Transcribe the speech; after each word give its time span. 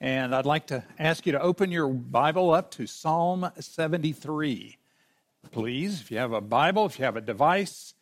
And 0.00 0.34
I'd 0.34 0.46
like 0.46 0.68
to 0.68 0.82
ask 0.98 1.26
you 1.26 1.32
to 1.32 1.42
open 1.42 1.70
your 1.70 1.88
Bible 1.88 2.52
up 2.52 2.70
to 2.72 2.86
Psalm 2.86 3.50
73. 3.58 4.78
Please, 5.50 6.00
if 6.00 6.10
you 6.10 6.16
have 6.16 6.32
a 6.32 6.40
Bible, 6.40 6.86
if 6.86 6.98
you 6.98 7.04
have 7.04 7.16
a 7.16 7.20
device, 7.20 7.92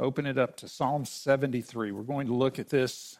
open 0.00 0.24
it 0.24 0.38
up 0.38 0.56
to 0.56 0.68
Psalm 0.68 1.04
73. 1.04 1.92
We're 1.92 2.02
going 2.02 2.28
to 2.28 2.34
look 2.34 2.58
at 2.58 2.70
this, 2.70 3.18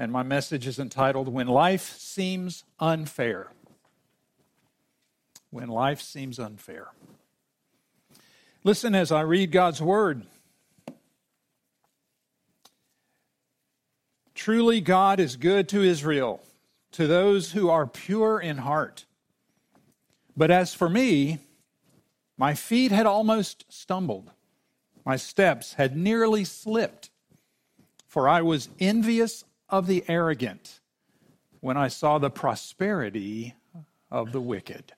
and 0.00 0.10
my 0.10 0.24
message 0.24 0.66
is 0.66 0.80
entitled 0.80 1.28
When 1.28 1.46
Life 1.46 1.96
Seems 1.96 2.64
Unfair. 2.80 3.52
When 5.50 5.68
Life 5.68 6.00
Seems 6.00 6.40
Unfair. 6.40 6.88
Listen 8.64 8.96
as 8.96 9.12
I 9.12 9.20
read 9.20 9.52
God's 9.52 9.80
Word. 9.80 10.26
Truly, 14.34 14.80
God 14.80 15.20
is 15.20 15.36
good 15.36 15.68
to 15.68 15.82
Israel 15.82 16.42
to 16.92 17.06
those 17.06 17.52
who 17.52 17.68
are 17.68 17.86
pure 17.86 18.40
in 18.40 18.58
heart. 18.58 19.06
But 20.36 20.50
as 20.50 20.74
for 20.74 20.88
me, 20.88 21.40
my 22.38 22.54
feet 22.54 22.92
had 22.92 23.06
almost 23.06 23.64
stumbled, 23.68 24.30
my 25.04 25.16
steps 25.16 25.74
had 25.74 25.96
nearly 25.96 26.44
slipped, 26.44 27.10
for 28.06 28.28
I 28.28 28.42
was 28.42 28.68
envious 28.78 29.44
of 29.68 29.86
the 29.86 30.04
arrogant 30.08 30.80
when 31.60 31.76
I 31.76 31.88
saw 31.88 32.18
the 32.18 32.30
prosperity 32.30 33.54
of 34.10 34.32
the 34.32 34.40
wicked. 34.40 34.92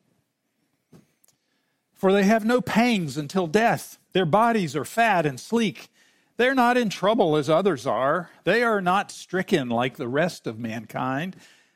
For 1.95 2.13
they 2.13 2.25
have 2.25 2.45
no 2.45 2.61
pangs 2.61 3.17
until 3.17 3.47
death, 3.47 3.99
their 4.13 4.27
bodies 4.27 4.75
are 4.77 4.85
fat 4.85 5.27
and 5.27 5.39
sleek. 5.39 5.89
They're 6.37 6.55
not 6.55 6.77
in 6.77 6.91
trouble 6.91 7.37
as 7.37 7.49
others 7.49 7.87
are. 7.87 8.31
They 8.43 8.63
are 8.63 8.81
not 8.81 9.11
stricken 9.11 9.69
like 9.69 9.97
the 9.97 10.09
rest 10.09 10.47
of 10.47 10.59
mankind. 10.59 11.37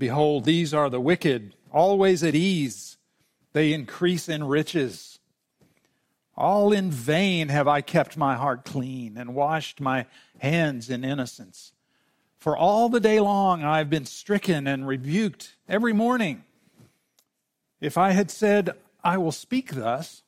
Behold, 0.00 0.46
these 0.46 0.72
are 0.72 0.88
the 0.88 0.98
wicked, 0.98 1.54
always 1.70 2.24
at 2.24 2.34
ease. 2.34 2.96
They 3.52 3.74
increase 3.74 4.30
in 4.30 4.42
riches. 4.44 5.18
All 6.34 6.72
in 6.72 6.90
vain 6.90 7.50
have 7.50 7.68
I 7.68 7.82
kept 7.82 8.16
my 8.16 8.34
heart 8.34 8.64
clean 8.64 9.18
and 9.18 9.34
washed 9.34 9.78
my 9.78 10.06
hands 10.38 10.88
in 10.88 11.04
innocence. 11.04 11.74
For 12.38 12.56
all 12.56 12.88
the 12.88 12.98
day 12.98 13.20
long 13.20 13.62
I 13.62 13.76
have 13.76 13.90
been 13.90 14.06
stricken 14.06 14.66
and 14.66 14.88
rebuked 14.88 15.56
every 15.68 15.92
morning. 15.92 16.44
If 17.78 17.98
I 17.98 18.12
had 18.12 18.30
said, 18.30 18.70
I 19.04 19.18
will 19.18 19.32
speak 19.32 19.74
thus, 19.74 20.22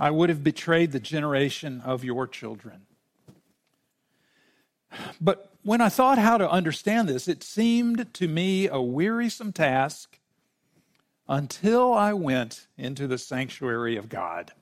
I 0.00 0.10
would 0.10 0.30
have 0.30 0.42
betrayed 0.42 0.92
the 0.92 1.00
generation 1.00 1.82
of 1.82 2.04
your 2.04 2.26
children. 2.26 2.86
But 5.20 5.51
when 5.62 5.80
I 5.80 5.88
thought 5.88 6.18
how 6.18 6.38
to 6.38 6.50
understand 6.50 7.08
this, 7.08 7.28
it 7.28 7.42
seemed 7.42 8.12
to 8.14 8.28
me 8.28 8.68
a 8.68 8.80
wearisome 8.80 9.52
task 9.52 10.18
until 11.28 11.94
I 11.94 12.12
went 12.12 12.66
into 12.76 13.06
the 13.06 13.18
sanctuary 13.18 13.96
of 13.96 14.08
God. 14.08 14.52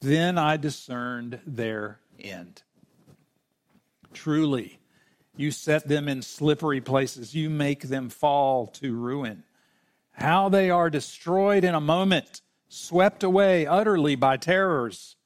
Then 0.00 0.38
I 0.38 0.56
discerned 0.56 1.40
their 1.46 2.00
end. 2.18 2.62
Truly, 4.12 4.78
you 5.36 5.50
set 5.50 5.86
them 5.86 6.08
in 6.08 6.22
slippery 6.22 6.80
places, 6.80 7.34
you 7.34 7.48
make 7.48 7.82
them 7.82 8.08
fall 8.08 8.66
to 8.66 8.94
ruin. 8.94 9.44
How 10.12 10.48
they 10.48 10.70
are 10.70 10.90
destroyed 10.90 11.62
in 11.62 11.76
a 11.76 11.80
moment, 11.80 12.42
swept 12.68 13.22
away 13.22 13.66
utterly 13.66 14.16
by 14.16 14.36
terrors. 14.36 15.16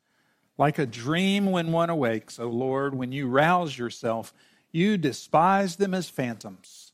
Like 0.63 0.79
a 0.79 0.87
dream 0.87 1.47
when 1.47 1.73
one 1.73 1.91
awakes, 1.91 2.39
O 2.39 2.47
Lord, 2.49 2.95
when 2.95 3.11
you 3.11 3.27
rouse 3.27 3.77
yourself, 3.77 4.33
you 4.71 4.97
despise 4.97 5.75
them 5.75 5.93
as 5.93 6.09
phantoms. 6.09 6.93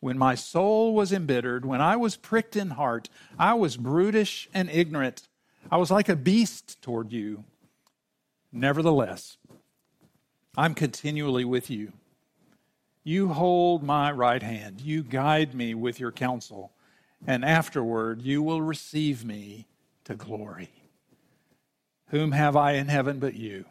When 0.00 0.16
my 0.16 0.34
soul 0.34 0.94
was 0.94 1.12
embittered, 1.12 1.66
when 1.66 1.82
I 1.82 1.96
was 1.96 2.16
pricked 2.16 2.56
in 2.56 2.70
heart, 2.70 3.10
I 3.38 3.52
was 3.52 3.76
brutish 3.76 4.48
and 4.54 4.70
ignorant. 4.70 5.28
I 5.70 5.76
was 5.76 5.90
like 5.90 6.08
a 6.08 6.16
beast 6.16 6.80
toward 6.80 7.12
you. 7.12 7.44
Nevertheless, 8.50 9.36
I'm 10.56 10.72
continually 10.72 11.44
with 11.44 11.68
you. 11.68 11.92
You 13.04 13.28
hold 13.28 13.82
my 13.82 14.10
right 14.10 14.42
hand. 14.42 14.80
You 14.80 15.02
guide 15.02 15.54
me 15.54 15.74
with 15.74 16.00
your 16.00 16.12
counsel, 16.12 16.72
and 17.26 17.44
afterward 17.44 18.22
you 18.22 18.42
will 18.42 18.62
receive 18.62 19.22
me 19.22 19.66
to 20.04 20.14
glory. 20.14 20.85
Whom 22.08 22.32
have 22.32 22.56
I 22.56 22.72
in 22.72 22.88
heaven 22.88 23.18
but 23.18 23.34
you? 23.34 23.64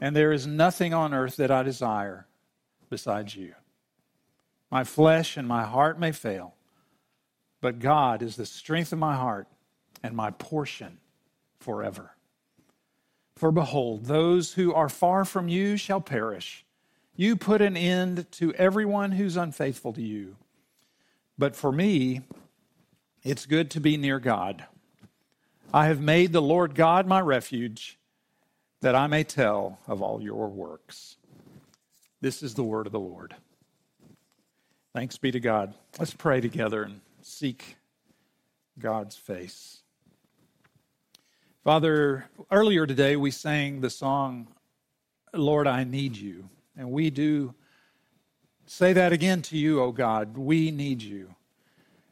And 0.00 0.14
there 0.14 0.32
is 0.32 0.46
nothing 0.46 0.92
on 0.92 1.14
earth 1.14 1.36
that 1.36 1.50
I 1.50 1.62
desire 1.62 2.26
besides 2.90 3.36
you. 3.36 3.54
My 4.70 4.84
flesh 4.84 5.36
and 5.36 5.46
my 5.46 5.64
heart 5.64 5.98
may 5.98 6.12
fail, 6.12 6.54
but 7.60 7.78
God 7.78 8.22
is 8.22 8.36
the 8.36 8.46
strength 8.46 8.92
of 8.92 8.98
my 8.98 9.16
heart 9.16 9.46
and 10.02 10.16
my 10.16 10.30
portion 10.30 10.98
forever. 11.58 12.16
For 13.36 13.50
behold, 13.50 14.06
those 14.06 14.54
who 14.54 14.74
are 14.74 14.88
far 14.88 15.24
from 15.24 15.48
you 15.48 15.76
shall 15.76 16.00
perish. 16.00 16.64
You 17.14 17.36
put 17.36 17.60
an 17.60 17.76
end 17.76 18.26
to 18.32 18.54
everyone 18.54 19.12
who's 19.12 19.36
unfaithful 19.36 19.92
to 19.94 20.02
you. 20.02 20.36
But 21.38 21.56
for 21.56 21.72
me, 21.72 22.22
it's 23.22 23.46
good 23.46 23.70
to 23.72 23.80
be 23.80 23.96
near 23.96 24.18
God. 24.18 24.64
I 25.74 25.86
have 25.86 26.02
made 26.02 26.32
the 26.32 26.42
Lord 26.42 26.74
God 26.74 27.06
my 27.06 27.20
refuge, 27.20 27.98
that 28.82 28.94
I 28.94 29.06
may 29.06 29.24
tell 29.24 29.78
of 29.88 30.02
all 30.02 30.20
your 30.20 30.48
works. 30.48 31.16
This 32.20 32.42
is 32.42 32.52
the 32.52 32.62
word 32.62 32.86
of 32.86 32.92
the 32.92 33.00
Lord. 33.00 33.34
Thanks 34.94 35.16
be 35.16 35.30
to 35.30 35.40
God. 35.40 35.72
Let's 35.98 36.12
pray 36.12 36.42
together 36.42 36.82
and 36.82 37.00
seek 37.22 37.76
God's 38.78 39.16
face. 39.16 39.80
Father, 41.64 42.26
earlier 42.50 42.86
today 42.86 43.16
we 43.16 43.30
sang 43.30 43.80
the 43.80 43.88
song, 43.88 44.48
Lord, 45.32 45.66
I 45.66 45.84
Need 45.84 46.18
You. 46.18 46.50
And 46.76 46.90
we 46.90 47.08
do 47.08 47.54
say 48.66 48.92
that 48.92 49.14
again 49.14 49.40
to 49.42 49.56
you, 49.56 49.80
O 49.80 49.90
God. 49.90 50.36
We 50.36 50.70
need 50.70 51.00
you. 51.00 51.34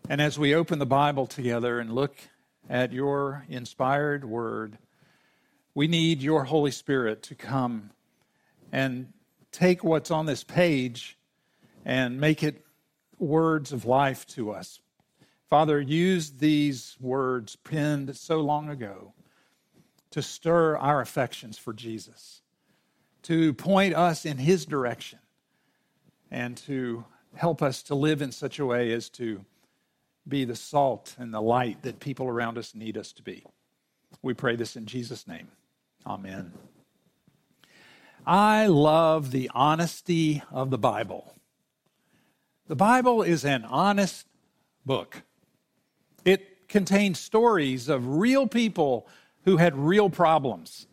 And 0.09 0.20
as 0.22 0.38
we 0.38 0.54
open 0.54 0.78
the 0.78 0.87
Bible 0.87 1.26
together 1.26 1.78
and 1.78 1.94
look 1.94 2.16
at 2.69 2.93
your 2.93 3.44
inspired 3.48 4.25
word. 4.25 4.78
We 5.75 5.88
need 5.88 6.22
your 6.22 6.44
Holy 6.44 6.71
Spirit 6.71 7.22
to 7.25 7.34
come 7.34 7.91
and 8.72 9.12
take 9.53 9.82
what's 9.82 10.10
on 10.10 10.26
this 10.26 10.44
page 10.44 11.19
and 11.84 12.20
make 12.20 12.43
it 12.43 12.65
words 13.19 13.72
of 13.72 13.84
life 13.84 14.26
to 14.28 14.53
us. 14.53 14.81
Father, 15.49 15.81
use 15.81 16.31
these 16.32 16.97
words 17.00 17.56
penned 17.56 18.16
so 18.16 18.41
long 18.41 18.69
ago 18.69 19.15
to 20.10 20.22
stir 20.22 20.76
our 20.76 21.00
affections 21.00 21.59
for 21.59 21.72
Jesus, 21.72 22.43
to 23.22 23.53
point 23.54 23.94
us 23.94 24.25
in 24.25 24.38
his 24.38 24.65
direction, 24.65 25.19
and 26.31 26.56
to 26.56 27.04
help 27.34 27.62
us 27.62 27.82
to 27.84 27.94
live 27.94 28.22
in 28.22 28.32
such 28.32 28.58
a 28.58 28.67
way 28.67 28.93
as 28.93 29.08
to 29.08 29.44
be 30.31 30.44
the 30.44 30.56
salt 30.56 31.15
and 31.19 31.35
the 31.35 31.43
light 31.43 31.82
that 31.82 32.00
people 32.00 32.27
around 32.27 32.56
us 32.56 32.75
need 32.75 32.97
us 32.97 33.12
to 33.12 33.23
be. 33.23 33.44
We 34.23 34.35
pray 34.35 34.56
this 34.56 34.77
in 34.77 34.87
Jesus' 34.87 35.27
name. 35.27 35.49
Amen. 36.06 36.53
I 38.27 38.67
love 38.67 39.31
the 39.31 39.50
honesty 39.55 40.43
of 40.50 40.71
the 40.71 40.79
Bible. 40.79 41.35
The 42.69 42.77
Bible 42.77 43.23
is 43.23 43.44
an 43.44 43.65
honest 43.65 44.27
book. 44.87 45.23
It 46.25 46.69
contains 46.69 47.19
stories 47.19 47.88
of 47.88 48.06
real 48.06 48.47
people 48.47 49.09
who 49.44 49.56
had 49.56 49.75
real 49.76 50.11
problems, 50.11 50.87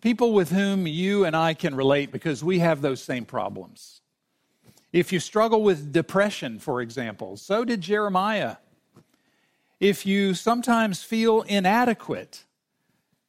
people 0.00 0.32
with 0.32 0.50
whom 0.50 0.86
you 0.86 1.24
and 1.24 1.34
I 1.34 1.54
can 1.54 1.74
relate 1.74 2.12
because 2.12 2.44
we 2.44 2.58
have 2.58 2.82
those 2.82 3.02
same 3.02 3.24
problems. 3.24 4.01
If 4.92 5.12
you 5.12 5.20
struggle 5.20 5.62
with 5.62 5.92
depression, 5.92 6.58
for 6.58 6.80
example, 6.82 7.36
so 7.36 7.64
did 7.64 7.80
Jeremiah. 7.80 8.56
If 9.80 10.04
you 10.06 10.34
sometimes 10.34 11.02
feel 11.02 11.42
inadequate, 11.42 12.44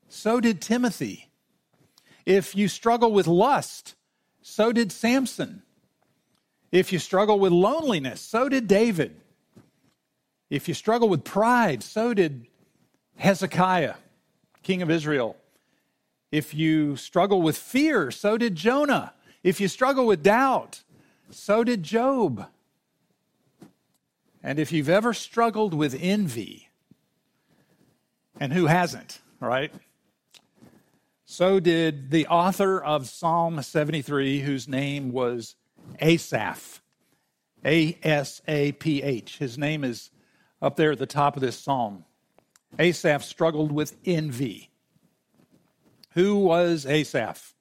so 0.09 0.39
did 0.39 0.61
Timothy. 0.61 1.29
If 2.25 2.55
you 2.55 2.67
struggle 2.67 3.11
with 3.11 3.27
lust, 3.27 3.95
so 4.41 4.71
did 4.71 4.91
Samson. 4.91 5.63
If 6.71 6.91
you 6.91 6.99
struggle 6.99 7.39
with 7.39 7.51
loneliness, 7.51 8.21
so 8.21 8.49
did 8.49 8.67
David. 8.67 9.15
If 10.49 10.67
you 10.67 10.73
struggle 10.73 11.09
with 11.09 11.23
pride, 11.23 11.81
so 11.81 12.13
did 12.13 12.45
Hezekiah, 13.15 13.95
king 14.61 14.81
of 14.81 14.91
Israel. 14.91 15.37
If 16.31 16.53
you 16.53 16.95
struggle 16.97 17.41
with 17.41 17.57
fear, 17.57 18.11
so 18.11 18.37
did 18.37 18.55
Jonah. 18.55 19.13
If 19.43 19.59
you 19.59 19.67
struggle 19.67 20.05
with 20.05 20.23
doubt, 20.23 20.82
so 21.33 21.63
did 21.63 21.83
Job. 21.83 22.47
And 24.41 24.59
if 24.59 24.71
you've 24.71 24.89
ever 24.89 25.13
struggled 25.13 25.73
with 25.73 25.97
envy, 25.99 26.69
and 28.39 28.51
who 28.51 28.65
hasn't, 28.65 29.19
right? 29.39 29.73
So 31.25 31.59
did 31.59 32.11
the 32.11 32.27
author 32.27 32.81
of 32.83 33.07
Psalm 33.07 33.61
73, 33.61 34.41
whose 34.41 34.67
name 34.67 35.11
was 35.11 35.55
Asaph. 35.99 36.81
A 37.65 37.97
S 38.03 38.41
A 38.47 38.73
P 38.73 39.01
H. 39.01 39.37
His 39.37 39.57
name 39.57 39.83
is 39.83 40.09
up 40.61 40.75
there 40.75 40.91
at 40.91 40.99
the 40.99 41.05
top 41.05 41.35
of 41.35 41.41
this 41.41 41.57
psalm. 41.57 42.05
Asaph 42.77 43.23
struggled 43.23 43.71
with 43.71 43.95
envy. 44.05 44.69
Who 46.11 46.37
was 46.37 46.85
Asaph? 46.85 47.53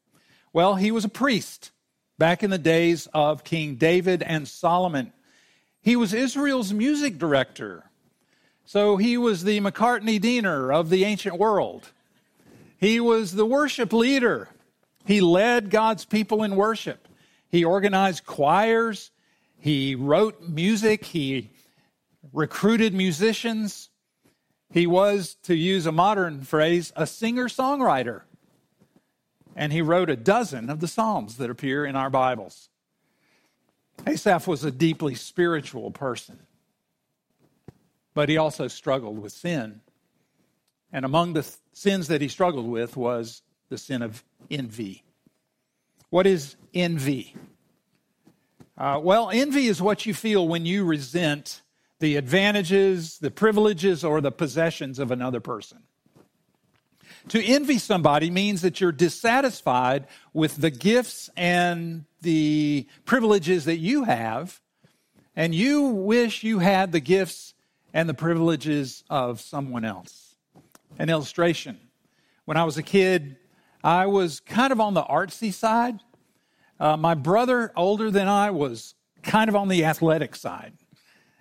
Well, 0.52 0.74
he 0.74 0.90
was 0.90 1.04
a 1.04 1.08
priest 1.08 1.70
back 2.18 2.42
in 2.42 2.50
the 2.50 2.58
days 2.58 3.08
of 3.12 3.44
King 3.44 3.76
David 3.76 4.22
and 4.22 4.46
Solomon. 4.46 5.12
He 5.80 5.96
was 5.96 6.14
Israel's 6.14 6.72
music 6.72 7.18
director. 7.18 7.84
So 8.64 8.96
he 8.96 9.18
was 9.18 9.44
the 9.44 9.60
McCartney 9.60 10.20
Diener 10.20 10.72
of 10.72 10.88
the 10.88 11.04
ancient 11.04 11.38
world. 11.38 11.90
He 12.78 13.00
was 13.00 13.32
the 13.32 13.46
worship 13.46 13.92
leader. 13.92 14.48
He 15.04 15.20
led 15.20 15.70
God's 15.70 16.04
people 16.04 16.42
in 16.42 16.56
worship. 16.56 17.08
He 17.48 17.64
organized 17.64 18.24
choirs. 18.24 19.10
He 19.58 19.94
wrote 19.94 20.48
music. 20.48 21.04
He 21.04 21.50
recruited 22.32 22.94
musicians. 22.94 23.88
He 24.70 24.86
was, 24.86 25.34
to 25.42 25.54
use 25.54 25.86
a 25.86 25.92
modern 25.92 26.42
phrase, 26.42 26.92
a 26.96 27.06
singer 27.06 27.48
songwriter. 27.48 28.22
And 29.54 29.72
he 29.72 29.82
wrote 29.82 30.10
a 30.10 30.16
dozen 30.16 30.70
of 30.70 30.80
the 30.80 30.88
Psalms 30.88 31.36
that 31.36 31.50
appear 31.50 31.84
in 31.84 31.96
our 31.96 32.10
Bibles. 32.10 32.68
Asaph 34.06 34.46
was 34.46 34.64
a 34.64 34.70
deeply 34.70 35.14
spiritual 35.14 35.90
person, 35.90 36.40
but 38.14 38.28
he 38.28 38.36
also 38.36 38.68
struggled 38.68 39.20
with 39.20 39.32
sin. 39.32 39.80
And 40.92 41.04
among 41.04 41.32
the 41.32 41.46
sins 41.72 42.08
that 42.08 42.20
he 42.20 42.28
struggled 42.28 42.68
with 42.68 42.96
was 42.96 43.42
the 43.68 43.78
sin 43.78 44.02
of 44.02 44.24
envy. 44.50 45.04
What 46.10 46.26
is 46.26 46.56
envy? 46.74 47.34
Uh, 48.76 49.00
well, 49.02 49.30
envy 49.30 49.66
is 49.66 49.80
what 49.80 50.06
you 50.06 50.14
feel 50.14 50.46
when 50.48 50.66
you 50.66 50.84
resent 50.84 51.62
the 52.00 52.16
advantages, 52.16 53.18
the 53.18 53.30
privileges, 53.30 54.02
or 54.02 54.20
the 54.20 54.32
possessions 54.32 54.98
of 54.98 55.10
another 55.10 55.40
person. 55.40 55.84
To 57.28 57.42
envy 57.42 57.78
somebody 57.78 58.30
means 58.30 58.62
that 58.62 58.80
you're 58.80 58.92
dissatisfied 58.92 60.06
with 60.32 60.56
the 60.56 60.70
gifts 60.70 61.30
and 61.36 62.04
the 62.20 62.86
privileges 63.04 63.64
that 63.66 63.78
you 63.78 64.04
have, 64.04 64.60
and 65.36 65.54
you 65.54 65.82
wish 65.82 66.42
you 66.42 66.58
had 66.58 66.92
the 66.92 67.00
gifts 67.00 67.54
and 67.94 68.08
the 68.08 68.14
privileges 68.14 69.04
of 69.08 69.40
someone 69.40 69.84
else. 69.84 70.34
An 70.98 71.08
illustration. 71.10 71.78
When 72.44 72.56
I 72.56 72.64
was 72.64 72.76
a 72.76 72.82
kid, 72.82 73.36
I 73.84 74.06
was 74.06 74.40
kind 74.40 74.72
of 74.72 74.80
on 74.80 74.94
the 74.94 75.02
artsy 75.02 75.52
side. 75.52 76.00
Uh, 76.78 76.96
my 76.96 77.14
brother, 77.14 77.72
older 77.76 78.10
than 78.10 78.28
I, 78.28 78.50
was 78.50 78.94
kind 79.22 79.48
of 79.48 79.56
on 79.56 79.68
the 79.68 79.84
athletic 79.84 80.34
side. 80.34 80.72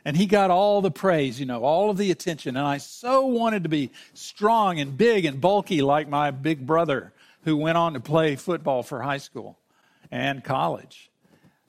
And 0.03 0.17
he 0.17 0.25
got 0.25 0.49
all 0.49 0.81
the 0.81 0.91
praise, 0.91 1.39
you 1.39 1.45
know, 1.45 1.63
all 1.63 1.89
of 1.89 1.97
the 1.97 2.11
attention. 2.11 2.57
And 2.57 2.65
I 2.65 2.77
so 2.77 3.25
wanted 3.25 3.63
to 3.63 3.69
be 3.69 3.91
strong 4.13 4.79
and 4.79 4.97
big 4.97 5.25
and 5.25 5.39
bulky 5.39 5.81
like 5.81 6.09
my 6.09 6.31
big 6.31 6.65
brother 6.65 7.13
who 7.43 7.57
went 7.57 7.77
on 7.77 7.93
to 7.93 7.99
play 7.99 8.35
football 8.35 8.83
for 8.83 9.01
high 9.01 9.19
school 9.19 9.59
and 10.09 10.43
college. 10.43 11.11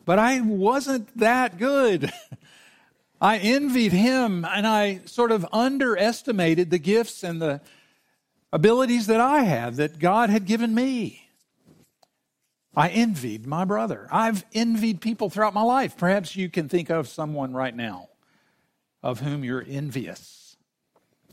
But 0.05 0.19
I 0.19 0.41
wasn't 0.41 1.17
that 1.19 1.59
good. 1.59 2.11
I 3.21 3.39
envied 3.39 3.93
him 3.93 4.45
and 4.45 4.67
I 4.67 5.01
sort 5.05 5.31
of 5.31 5.47
underestimated 5.53 6.71
the 6.71 6.79
gifts 6.79 7.23
and 7.23 7.41
the 7.41 7.61
abilities 8.53 9.07
that 9.07 9.21
I 9.21 9.43
had 9.43 9.77
that 9.77 9.99
God 9.99 10.29
had 10.31 10.47
given 10.47 10.75
me. 10.75 11.29
I 12.75 12.89
envied 12.89 13.47
my 13.47 13.67
brother. 13.67 14.09
I've 14.11 14.45
envied 14.55 15.03
people 15.03 15.29
throughout 15.29 15.55
my 15.55 15.63
life. 15.63 15.97
Perhaps 15.97 16.35
you 16.35 16.49
can 16.49 16.71
think 16.71 16.91
of 16.91 17.07
someone 17.07 17.53
right 17.53 17.77
now 17.77 18.09
of 19.03 19.21
whom 19.21 19.45
you're 19.45 19.65
envious. 19.67 20.57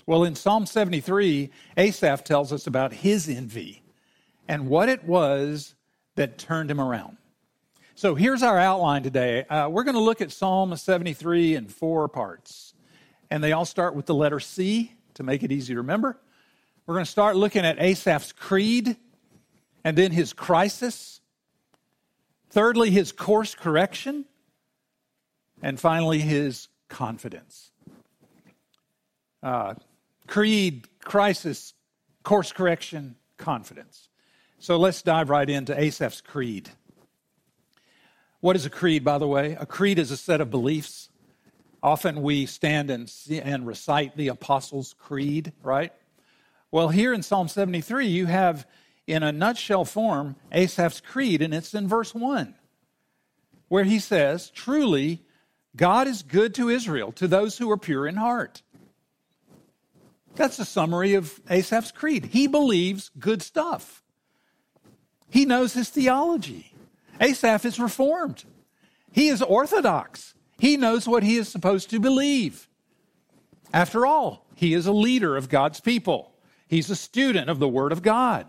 Well, 0.06 0.24
in 0.24 0.36
Psalm 0.36 0.66
73, 0.66 1.52
Asaph 1.78 2.24
tells 2.24 2.52
us 2.52 2.66
about 2.66 2.94
his 2.94 3.30
envy 3.30 3.84
and 4.48 4.68
what 4.68 4.90
it 4.90 5.04
was 5.04 5.76
that 6.16 6.38
turned 6.38 6.72
him 6.72 6.82
around. 6.82 7.18
So 7.94 8.16
here's 8.16 8.44
our 8.44 8.58
outline 8.58 9.04
today. 9.04 9.44
Uh, 9.44 9.68
we're 9.68 9.84
going 9.84 9.96
to 9.96 10.02
look 10.02 10.22
at 10.22 10.32
Psalm 10.32 10.74
73 10.74 11.56
in 11.56 11.68
four 11.68 12.08
parts, 12.08 12.74
and 13.30 13.44
they 13.44 13.52
all 13.52 13.66
start 13.66 13.94
with 13.94 14.06
the 14.06 14.16
letter 14.16 14.40
C 14.40 14.94
to 15.16 15.24
make 15.24 15.44
it 15.44 15.52
easy 15.52 15.74
to 15.74 15.80
remember. 15.82 16.18
We're 16.86 16.96
going 16.96 17.06
to 17.06 17.12
start 17.12 17.36
looking 17.36 17.66
at 17.66 17.78
Asaph's 17.78 18.32
creed 18.32 18.96
and 19.84 19.98
then 19.98 20.12
his 20.12 20.32
crisis. 20.32 21.20
Thirdly, 22.52 22.90
his 22.90 23.12
course 23.12 23.54
correction. 23.54 24.24
And 25.62 25.78
finally, 25.78 26.20
his 26.20 26.69
confidence. 26.90 27.72
Uh, 29.42 29.76
creed, 30.28 30.88
crisis, 31.02 31.74
course 32.24 32.52
correction, 32.52 33.16
confidence. 33.38 34.10
So 34.60 34.78
let's 34.78 35.02
dive 35.02 35.30
right 35.30 35.50
into 35.50 35.74
Asaph's 35.74 36.22
creed. 36.22 36.70
What 38.42 38.56
is 38.56 38.66
a 38.66 38.70
creed, 38.70 39.04
by 39.04 39.18
the 39.18 39.28
way? 39.28 39.58
A 39.60 39.66
creed 39.66 40.00
is 40.00 40.12
a 40.12 40.18
set 40.18 40.42
of 40.42 40.50
beliefs. 40.50 41.10
Often 41.82 42.22
we 42.22 42.46
stand 42.46 42.90
and, 42.90 43.12
and 43.30 43.66
recite 43.66 44.18
the 44.18 44.30
Apostles' 44.30 44.96
Creed, 44.98 45.54
right? 45.64 45.94
Well, 46.72 46.90
here 46.90 47.14
in 47.14 47.24
Psalm 47.24 47.48
73, 47.48 48.08
you 48.08 48.26
have, 48.26 48.68
in 49.08 49.24
a 49.24 49.32
nutshell 49.32 49.86
form, 49.86 50.36
Asaph's 50.52 51.02
Creed, 51.02 51.42
and 51.42 51.54
it's 51.54 51.74
in 51.74 51.88
verse 51.88 52.14
1, 52.14 52.54
where 53.70 53.86
he 53.86 54.00
says, 54.00 54.50
Truly, 54.52 55.24
God 55.76 56.08
is 56.08 56.24
good 56.24 56.56
to 56.56 56.70
Israel, 56.70 57.12
to 57.14 57.28
those 57.28 57.58
who 57.58 57.70
are 57.72 57.78
pure 57.78 58.08
in 58.08 58.16
heart. 58.16 58.62
That's 60.36 60.60
a 60.60 60.66
summary 60.66 61.16
of 61.16 61.40
Asaph's 61.50 61.92
creed. 61.92 62.26
He 62.26 62.48
believes 62.48 63.12
good 63.20 63.42
stuff. 63.42 64.02
He 65.30 65.46
knows 65.46 65.74
his 65.74 65.90
theology. 65.90 66.74
Asaph 67.20 67.66
is 67.66 67.80
reformed. 67.80 68.44
He 69.12 69.28
is 69.28 69.42
orthodox. 69.42 70.34
He 70.58 70.78
knows 70.78 71.08
what 71.08 71.24
he 71.24 71.38
is 71.38 71.50
supposed 71.50 71.90
to 71.90 72.00
believe. 72.00 72.68
After 73.74 74.06
all, 74.06 74.46
he 74.56 74.74
is 74.74 74.88
a 74.88 74.92
leader 74.92 75.38
of 75.38 75.50
God's 75.50 75.80
people. 75.80 76.34
He's 76.68 76.90
a 76.90 76.96
student 76.96 77.50
of 77.50 77.60
the 77.60 77.68
Word 77.68 77.92
of 77.92 78.02
God. 78.02 78.48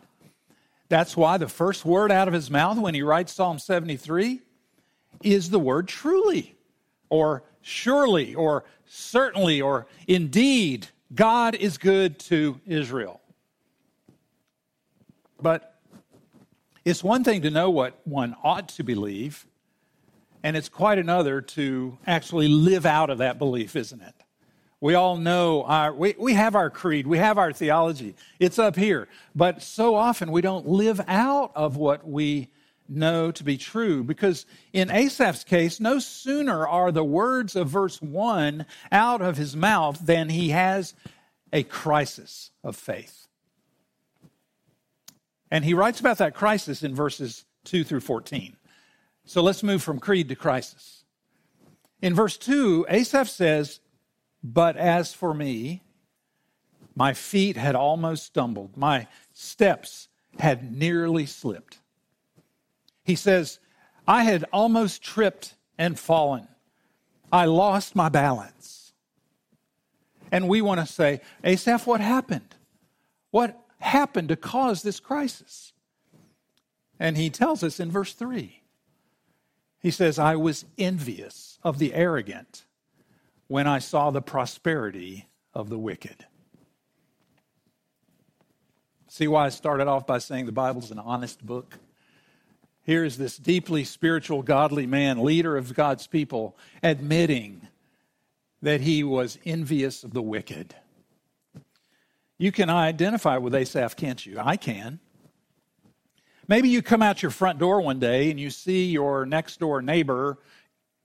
That's 0.89 1.17
why 1.17 1.39
the 1.39 1.49
first 1.49 1.85
word 1.85 2.11
out 2.11 2.27
of 2.27 2.35
his 2.35 2.51
mouth 2.51 2.77
when 2.77 2.95
he 2.95 3.03
writes 3.03 3.33
Psalm 3.33 3.61
73 3.61 4.41
is 5.23 5.51
the 5.51 5.59
word 5.59 5.87
truly 5.87 6.57
or 7.11 7.43
surely 7.61 8.35
or 8.35 8.65
certainly 8.87 9.61
or 9.61 9.87
indeed, 10.07 10.89
God 11.15 11.55
is 11.55 11.77
good 11.77 12.19
to 12.21 12.61
Israel. 12.67 13.21
But 15.43 15.79
it's 16.85 17.05
one 17.05 17.25
thing 17.25 17.43
to 17.43 17.51
know 17.51 17.71
what 17.71 18.01
one 18.05 18.35
ought 18.43 18.69
to 18.71 18.83
believe, 18.83 19.47
and 20.43 20.57
it's 20.57 20.69
quite 20.69 20.99
another 20.99 21.41
to 21.41 21.99
actually 22.07 22.49
live 22.49 22.87
out 22.87 23.11
of 23.11 23.19
that 23.19 23.39
belief, 23.39 23.77
isn't 23.77 24.01
it? 24.01 24.15
We 24.81 24.95
all 24.95 25.19
know 25.19 25.65
our, 25.65 25.93
we, 25.93 26.15
we 26.19 26.33
have 26.33 26.55
our 26.55 26.71
creed, 26.71 27.07
we 27.07 27.19
have 27.19 27.37
our 27.37 27.53
theology. 27.53 28.15
It's 28.39 28.59
up 28.59 28.77
here. 28.77 29.09
But 29.35 29.61
so 29.61 29.95
often 29.95 30.33
we 30.33 30.41
don't 30.41 30.67
live 30.67 31.03
out 31.07 31.53
of 31.55 31.77
what 31.77 32.09
we 32.09 32.49
know 32.91 33.31
to 33.31 33.45
be 33.45 33.57
true. 33.57 34.03
Because 34.03 34.47
in 34.73 34.91
Asaph's 34.91 35.45
case, 35.45 35.81
no 35.81 35.99
sooner 35.99 36.67
are 36.67 36.93
the 36.93 37.05
words 37.05 37.57
of 37.57 37.69
verse 37.69 38.01
1 38.03 38.67
out 38.91 39.23
of 39.23 39.37
his 39.37 39.57
mouth 39.57 39.99
than 40.05 40.29
he 40.29 40.51
has 40.51 40.95
a 41.53 41.63
crisis 41.63 42.51
of 42.63 42.77
faith. 42.77 43.27
And 45.51 45.65
he 45.65 45.75
writes 45.75 46.01
about 46.01 46.19
that 46.19 46.35
crisis 46.35 46.83
in 46.83 46.95
verses 46.95 47.45
2 47.65 47.85
through 47.85 48.01
14. 48.01 48.57
So 49.25 49.43
let's 49.43 49.63
move 49.63 49.83
from 49.83 49.99
creed 49.99 50.29
to 50.29 50.37
crisis. 50.37 51.05
In 52.01 52.15
verse 52.15 52.37
2, 52.37 52.87
Asaph 52.89 53.29
says, 53.29 53.81
But 54.43 54.77
as 54.77 55.13
for 55.13 55.35
me, 55.35 55.83
my 56.95 57.13
feet 57.15 57.57
had 57.57 57.75
almost 57.75 58.25
stumbled, 58.25 58.77
my 58.77 59.07
steps 59.33 60.09
had 60.39 60.77
nearly 60.77 61.27
slipped. 61.27 61.80
He 63.11 63.17
says, 63.17 63.59
I 64.07 64.23
had 64.23 64.45
almost 64.53 65.03
tripped 65.03 65.57
and 65.77 65.99
fallen. 65.99 66.47
I 67.33 67.47
lost 67.47 67.97
my 67.97 68.09
balance. 68.09 68.93
And 70.31 70.49
we 70.49 70.63
want 70.63 70.79
to 70.79 70.87
say, 70.87 71.21
Asaph, 71.43 71.89
what 71.89 72.01
happened? 72.01 72.55
What 73.33 73.61
happened 73.81 74.29
to 74.29 74.37
cause 74.37 74.83
this 74.83 75.01
crisis? 75.01 75.73
And 77.01 77.17
he 77.17 77.31
tells 77.31 77.65
us 77.65 77.81
in 77.81 77.91
verse 77.91 78.13
3. 78.13 78.63
He 79.81 79.91
says, 79.91 80.17
I 80.17 80.37
was 80.37 80.65
envious 80.79 81.59
of 81.65 81.81
the 81.81 81.93
arrogant 81.95 82.65
when 83.49 83.67
I 83.67 83.81
saw 83.81 84.13
the 84.13 84.23
prosperity 84.23 85.27
of 85.53 85.69
the 85.69 85.81
wicked. 85.81 86.27
See 89.09 89.27
why 89.27 89.47
I 89.47 89.49
started 89.49 89.89
off 89.89 90.07
by 90.07 90.19
saying 90.19 90.47
the 90.47 90.53
Bible's 90.53 90.93
an 90.93 91.01
honest 91.01 91.45
book? 91.45 91.77
Here 92.91 93.05
is 93.05 93.17
this 93.17 93.37
deeply 93.37 93.85
spiritual, 93.85 94.43
godly 94.43 94.85
man, 94.85 95.23
leader 95.23 95.57
of 95.57 95.73
God's 95.77 96.09
people, 96.09 96.57
admitting 96.83 97.69
that 98.63 98.81
he 98.81 99.05
was 99.05 99.39
envious 99.47 100.03
of 100.03 100.13
the 100.13 100.21
wicked. 100.21 100.75
You 102.37 102.51
can 102.51 102.69
identify 102.69 103.37
with 103.37 103.55
Asaph, 103.55 103.95
can't 103.95 104.27
you? 104.27 104.41
I 104.41 104.57
can. 104.57 104.99
Maybe 106.49 106.69
you 106.69 106.83
come 106.83 107.01
out 107.01 107.23
your 107.23 107.31
front 107.31 107.61
door 107.61 107.81
one 107.81 108.01
day 108.01 108.29
and 108.29 108.41
you 108.41 108.51
see 108.51 108.87
your 108.87 109.25
next 109.25 109.61
door 109.61 109.81
neighbor 109.83 110.41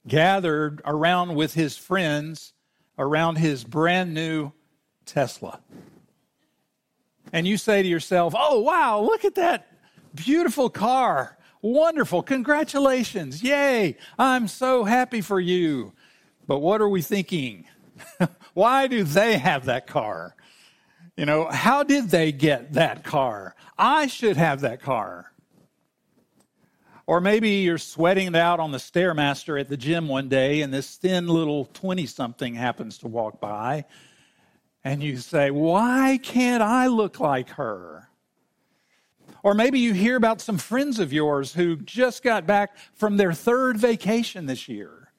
gathered 0.08 0.82
around 0.86 1.36
with 1.36 1.54
his 1.54 1.78
friends 1.78 2.54
around 2.98 3.36
his 3.36 3.64
brand 3.64 4.12
new 4.12 4.52
Tesla. 5.06 5.60
And 7.32 7.46
you 7.48 7.58
say 7.58 7.84
to 7.84 7.88
yourself, 7.88 8.34
Oh, 8.36 8.62
wow, 8.62 9.02
look 9.02 9.24
at 9.24 9.36
that 9.36 9.68
beautiful 10.16 10.72
car. 10.72 11.38
Wonderful. 11.62 12.24
Congratulations. 12.24 13.42
Yay. 13.42 13.98
I'm 14.18 14.48
so 14.48 14.84
happy 14.84 15.22
for 15.22 15.40
you. 15.40 15.94
But 16.48 16.60
what 16.60 16.82
are 16.82 16.90
we 16.90 17.02
thinking? 17.02 17.66
Why 18.54 18.88
do 18.88 19.04
they 19.04 19.38
have 19.38 19.66
that 19.66 19.88
car? 19.88 20.36
You 21.18 21.26
know, 21.26 21.46
how 21.46 21.84
did 21.84 22.10
they 22.10 22.32
get 22.32 22.74
that 22.74 23.04
car? 23.04 23.56
I 23.78 24.08
should 24.08 24.38
have 24.38 24.62
that 24.62 24.82
car. 24.82 25.32
Or 27.08 27.22
maybe 27.22 27.50
you're 27.50 27.78
sweating 27.78 28.28
it 28.28 28.36
out 28.36 28.60
on 28.60 28.72
the 28.72 28.80
Stairmaster 28.80 29.60
at 29.60 29.70
the 29.70 29.78
gym 29.78 30.08
one 30.08 30.28
day, 30.28 30.62
and 30.62 30.74
this 30.74 30.96
thin 30.96 31.28
little 31.28 31.66
20 31.66 32.06
something 32.08 32.56
happens 32.56 32.98
to 33.00 33.08
walk 33.08 33.40
by, 33.40 33.86
and 34.84 35.04
you 35.04 35.18
say, 35.18 35.52
Why 35.52 36.20
can't 36.22 36.64
I 36.64 36.88
look 36.88 37.20
like 37.20 37.50
her? 37.52 38.10
Or 39.46 39.54
maybe 39.54 39.78
you 39.78 39.94
hear 39.94 40.16
about 40.16 40.42
some 40.42 40.58
friends 40.58 40.98
of 40.98 41.14
yours 41.14 41.54
who 41.54 41.76
just 41.76 42.24
got 42.24 42.48
back 42.48 42.76
from 42.96 43.18
their 43.18 43.32
third 43.32 43.78
vacation 43.78 44.48
this 44.48 44.68
year. 44.68 45.12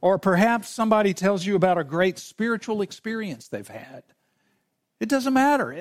Or 0.00 0.18
perhaps 0.18 0.68
somebody 0.68 1.14
tells 1.14 1.46
you 1.46 1.54
about 1.54 1.78
a 1.78 1.84
great 1.84 2.18
spiritual 2.18 2.82
experience 2.82 3.46
they've 3.46 3.68
had. 3.68 4.02
It 4.98 5.08
doesn't 5.08 5.32
matter. 5.32 5.72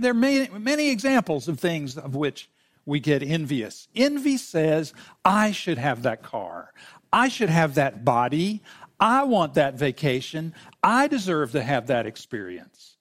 There 0.00 0.10
are 0.10 0.12
many, 0.12 0.48
many 0.58 0.90
examples 0.90 1.46
of 1.46 1.60
things 1.60 1.96
of 1.96 2.16
which 2.16 2.50
we 2.84 2.98
get 2.98 3.22
envious. 3.22 3.86
Envy 3.94 4.36
says, 4.36 4.92
I 5.24 5.52
should 5.52 5.78
have 5.78 6.02
that 6.02 6.24
car. 6.24 6.72
I 7.12 7.28
should 7.28 7.48
have 7.48 7.76
that 7.76 8.04
body. 8.04 8.60
I 8.98 9.22
want 9.22 9.54
that 9.54 9.74
vacation. 9.74 10.52
I 10.82 11.06
deserve 11.06 11.52
to 11.52 11.62
have 11.62 11.86
that 11.86 12.06
experience, 12.06 12.96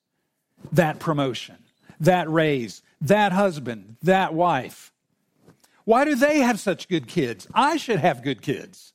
that 0.71 0.99
promotion, 0.99 1.57
that 1.99 2.29
raise, 2.29 2.83
that 3.03 3.33
husband, 3.33 3.97
that 4.01 4.33
wife. 4.33 4.91
Why 5.83 6.05
do 6.05 6.15
they 6.15 6.39
have 6.39 6.59
such 6.59 6.87
good 6.87 7.07
kids? 7.07 7.47
I 7.53 7.77
should 7.77 7.99
have 7.99 8.23
good 8.23 8.41
kids. 8.41 8.93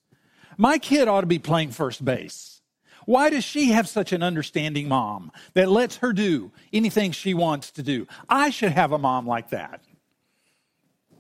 My 0.57 0.79
kid 0.79 1.07
ought 1.07 1.21
to 1.21 1.27
be 1.27 1.39
playing 1.39 1.71
first 1.71 2.05
base. 2.05 2.63
Why 3.05 3.31
does 3.31 3.45
she 3.45 3.71
have 3.71 3.89
such 3.89 4.13
an 4.13 4.23
understanding 4.23 4.89
mom 4.89 5.31
that 5.55 5.71
lets 5.71 5.99
her 5.99 6.13
do 6.13 6.51
anything 6.73 7.13
she 7.13 7.33
wants 7.35 7.71
to 7.73 7.83
do? 7.83 8.07
I 8.29 8.51
should 8.51 8.73
have 8.73 8.93
a 8.93 8.99
mom 8.99 9.27
like 9.27 9.51
that. 9.51 9.83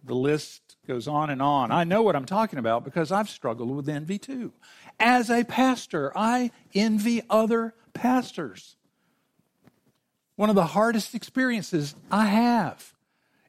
The 0.04 0.14
list 0.14 0.76
goes 0.86 1.06
on 1.06 1.28
and 1.28 1.42
on. 1.42 1.70
I 1.70 1.84
know 1.84 2.02
what 2.02 2.16
I'm 2.16 2.24
talking 2.24 2.58
about 2.58 2.84
because 2.84 3.12
I've 3.12 3.28
struggled 3.28 3.70
with 3.70 3.88
envy 3.88 4.18
too. 4.18 4.52
As 4.98 5.30
a 5.30 5.44
pastor, 5.44 6.10
I 6.16 6.50
envy 6.74 7.22
other 7.28 7.74
pastors. 7.92 8.77
One 10.38 10.50
of 10.50 10.54
the 10.54 10.66
hardest 10.66 11.16
experiences 11.16 11.96
I 12.12 12.26
have 12.26 12.94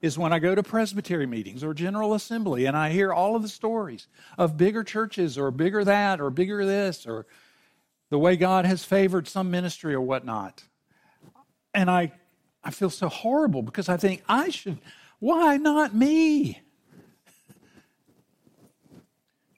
is 0.02 0.18
when 0.18 0.34
I 0.34 0.40
go 0.40 0.56
to 0.56 0.64
presbytery 0.64 1.28
meetings 1.28 1.64
or 1.64 1.76
general 1.76 2.16
assembly 2.16 2.66
and 2.66 2.76
I 2.76 2.90
hear 2.90 3.14
all 3.14 3.36
of 3.36 3.44
the 3.44 3.48
stories 3.48 4.08
of 4.40 4.58
bigger 4.58 4.84
churches 4.84 5.38
or 5.38 5.52
bigger 5.52 5.84
that 5.84 6.20
or 6.20 6.32
bigger 6.32 6.66
this 6.66 7.06
or 7.06 7.28
the 8.10 8.18
way 8.18 8.38
God 8.38 8.66
has 8.66 8.84
favored 8.84 9.28
some 9.28 9.52
ministry 9.52 9.94
or 9.94 10.02
whatnot. 10.02 10.64
And 11.76 11.92
I, 11.92 12.12
I 12.64 12.72
feel 12.72 12.90
so 12.90 13.08
horrible 13.08 13.62
because 13.62 13.88
I 13.88 13.98
think 13.98 14.24
I 14.28 14.50
should, 14.50 14.80
why 15.20 15.58
not 15.58 15.94
me? 15.94 16.60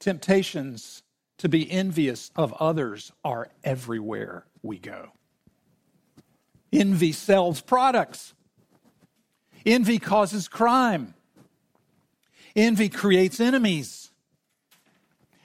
Temptations 0.02 1.02
to 1.38 1.48
be 1.48 1.72
envious 1.72 2.30
of 2.36 2.52
others 2.60 3.14
are 3.24 3.48
everywhere 3.64 4.44
we 4.62 4.78
go. 4.78 5.14
Envy 6.72 7.12
sells 7.12 7.62
products. 7.62 8.34
Envy 9.66 10.00
causes 10.00 10.48
crime. 10.48 11.14
Envy 12.56 12.90
creates 12.90 13.40
enemies. 13.40 14.12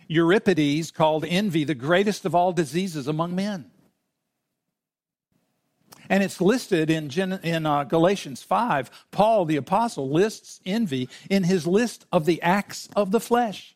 Euripides 0.08 0.90
called 0.90 1.24
envy 1.24 1.64
the 1.64 1.74
greatest 1.74 2.24
of 2.24 2.34
all 2.34 2.52
diseases 2.52 3.08
among 3.08 3.34
men. 3.34 3.70
And 6.08 6.22
it's 6.22 6.40
listed 6.40 6.88
in, 6.88 7.10
in 7.42 7.66
uh, 7.66 7.84
Galatians 7.84 8.42
5. 8.42 8.90
Paul, 9.10 9.44
the 9.44 9.56
apostle, 9.56 10.08
lists 10.08 10.60
envy 10.64 11.08
in 11.28 11.44
his 11.44 11.66
list 11.66 12.06
of 12.12 12.26
the 12.26 12.40
acts 12.42 12.88
of 12.94 13.10
the 13.10 13.20
flesh. 13.20 13.74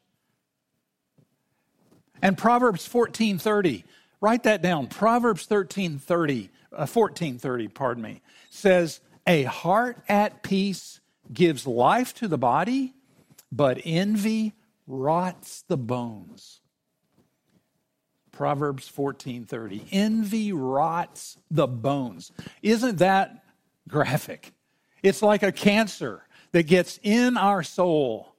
And 2.22 2.36
Proverbs 2.36 2.88
14:30, 2.88 3.84
write 4.20 4.44
that 4.44 4.62
down. 4.62 4.86
Proverbs 4.86 5.46
13:30 5.46 6.50
1430, 6.70 7.66
uh, 7.66 7.68
pardon 7.74 8.02
me, 8.02 8.22
says, 8.48 9.00
A 9.26 9.42
heart 9.44 9.98
at 10.08 10.42
peace 10.42 11.00
gives 11.32 11.66
life 11.66 12.14
to 12.14 12.28
the 12.28 12.38
body, 12.38 12.94
but 13.50 13.80
envy 13.84 14.54
rots 14.86 15.64
the 15.68 15.76
bones. 15.76 16.60
Proverbs 18.32 18.88
14:30. 18.88 19.86
Envy 19.90 20.52
rots 20.52 21.36
the 21.50 21.66
bones. 21.66 22.32
Isn't 22.62 22.98
that 22.98 23.44
graphic? 23.88 24.52
It's 25.02 25.22
like 25.22 25.42
a 25.42 25.52
cancer 25.52 26.26
that 26.52 26.64
gets 26.64 26.98
in 27.02 27.36
our 27.36 27.62
soul 27.62 28.34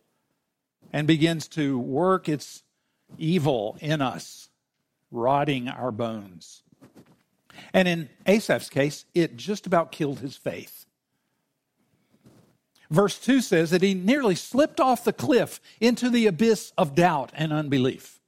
and 0.91 1.07
begins 1.07 1.47
to 1.50 1.77
work 1.77 2.27
its 2.27 2.63
evil 3.17 3.77
in 3.79 4.01
us, 4.01 4.50
rotting 5.11 5.67
our 5.67 5.91
bones. 5.91 6.63
And 7.73 7.87
in 7.87 8.09
Asaph's 8.25 8.69
case, 8.69 9.05
it 9.13 9.35
just 9.37 9.67
about 9.67 9.91
killed 9.91 10.19
his 10.19 10.35
faith. 10.35 10.85
Verse 12.89 13.17
2 13.19 13.41
says 13.41 13.69
that 13.71 13.81
he 13.81 13.93
nearly 13.93 14.35
slipped 14.35 14.79
off 14.79 15.03
the 15.03 15.13
cliff 15.13 15.61
into 15.79 16.09
the 16.09 16.27
abyss 16.27 16.73
of 16.77 16.95
doubt 16.95 17.31
and 17.33 17.53
unbelief. 17.53 18.19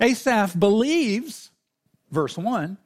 Asaph 0.00 0.58
believes, 0.58 1.50
verse 2.10 2.36
1, 2.36 2.76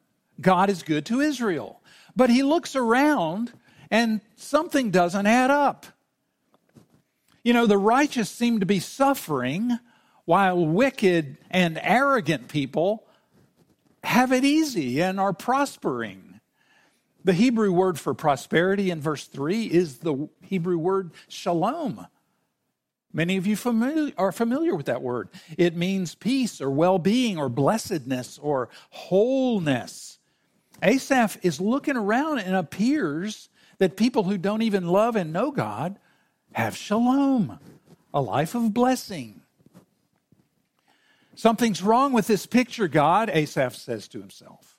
God 0.40 0.70
is 0.70 0.82
good 0.82 1.06
to 1.06 1.20
Israel. 1.20 1.80
But 2.14 2.30
he 2.30 2.42
looks 2.42 2.76
around 2.76 3.52
and 3.90 4.20
something 4.36 4.90
doesn't 4.90 5.26
add 5.26 5.50
up. 5.50 5.86
You 7.42 7.52
know, 7.52 7.66
the 7.66 7.78
righteous 7.78 8.30
seem 8.30 8.60
to 8.60 8.66
be 8.66 8.78
suffering 8.78 9.78
while 10.28 10.66
wicked 10.66 11.38
and 11.50 11.80
arrogant 11.82 12.48
people 12.48 13.02
have 14.04 14.30
it 14.30 14.44
easy 14.44 15.00
and 15.00 15.18
are 15.18 15.32
prospering. 15.32 16.38
The 17.24 17.32
Hebrew 17.32 17.72
word 17.72 17.98
for 17.98 18.12
prosperity 18.12 18.90
in 18.90 19.00
verse 19.00 19.24
3 19.24 19.64
is 19.64 20.00
the 20.00 20.28
Hebrew 20.42 20.76
word 20.76 21.12
shalom. 21.28 22.06
Many 23.10 23.38
of 23.38 23.46
you 23.46 23.56
familiar, 23.56 24.12
are 24.18 24.30
familiar 24.30 24.74
with 24.74 24.84
that 24.84 25.00
word. 25.00 25.30
It 25.56 25.74
means 25.74 26.14
peace 26.14 26.60
or 26.60 26.70
well 26.70 26.98
being 26.98 27.38
or 27.38 27.48
blessedness 27.48 28.38
or 28.38 28.68
wholeness. 28.90 30.18
Asaph 30.82 31.38
is 31.40 31.58
looking 31.58 31.96
around 31.96 32.40
and 32.40 32.54
appears 32.54 33.48
that 33.78 33.96
people 33.96 34.24
who 34.24 34.36
don't 34.36 34.60
even 34.60 34.88
love 34.88 35.16
and 35.16 35.32
know 35.32 35.50
God 35.50 35.98
have 36.52 36.76
shalom, 36.76 37.58
a 38.12 38.20
life 38.20 38.54
of 38.54 38.74
blessing. 38.74 39.40
Something's 41.38 41.84
wrong 41.84 42.12
with 42.12 42.26
this 42.26 42.46
picture, 42.46 42.88
God, 42.88 43.30
Asaph 43.30 43.76
says 43.76 44.08
to 44.08 44.18
himself. 44.18 44.76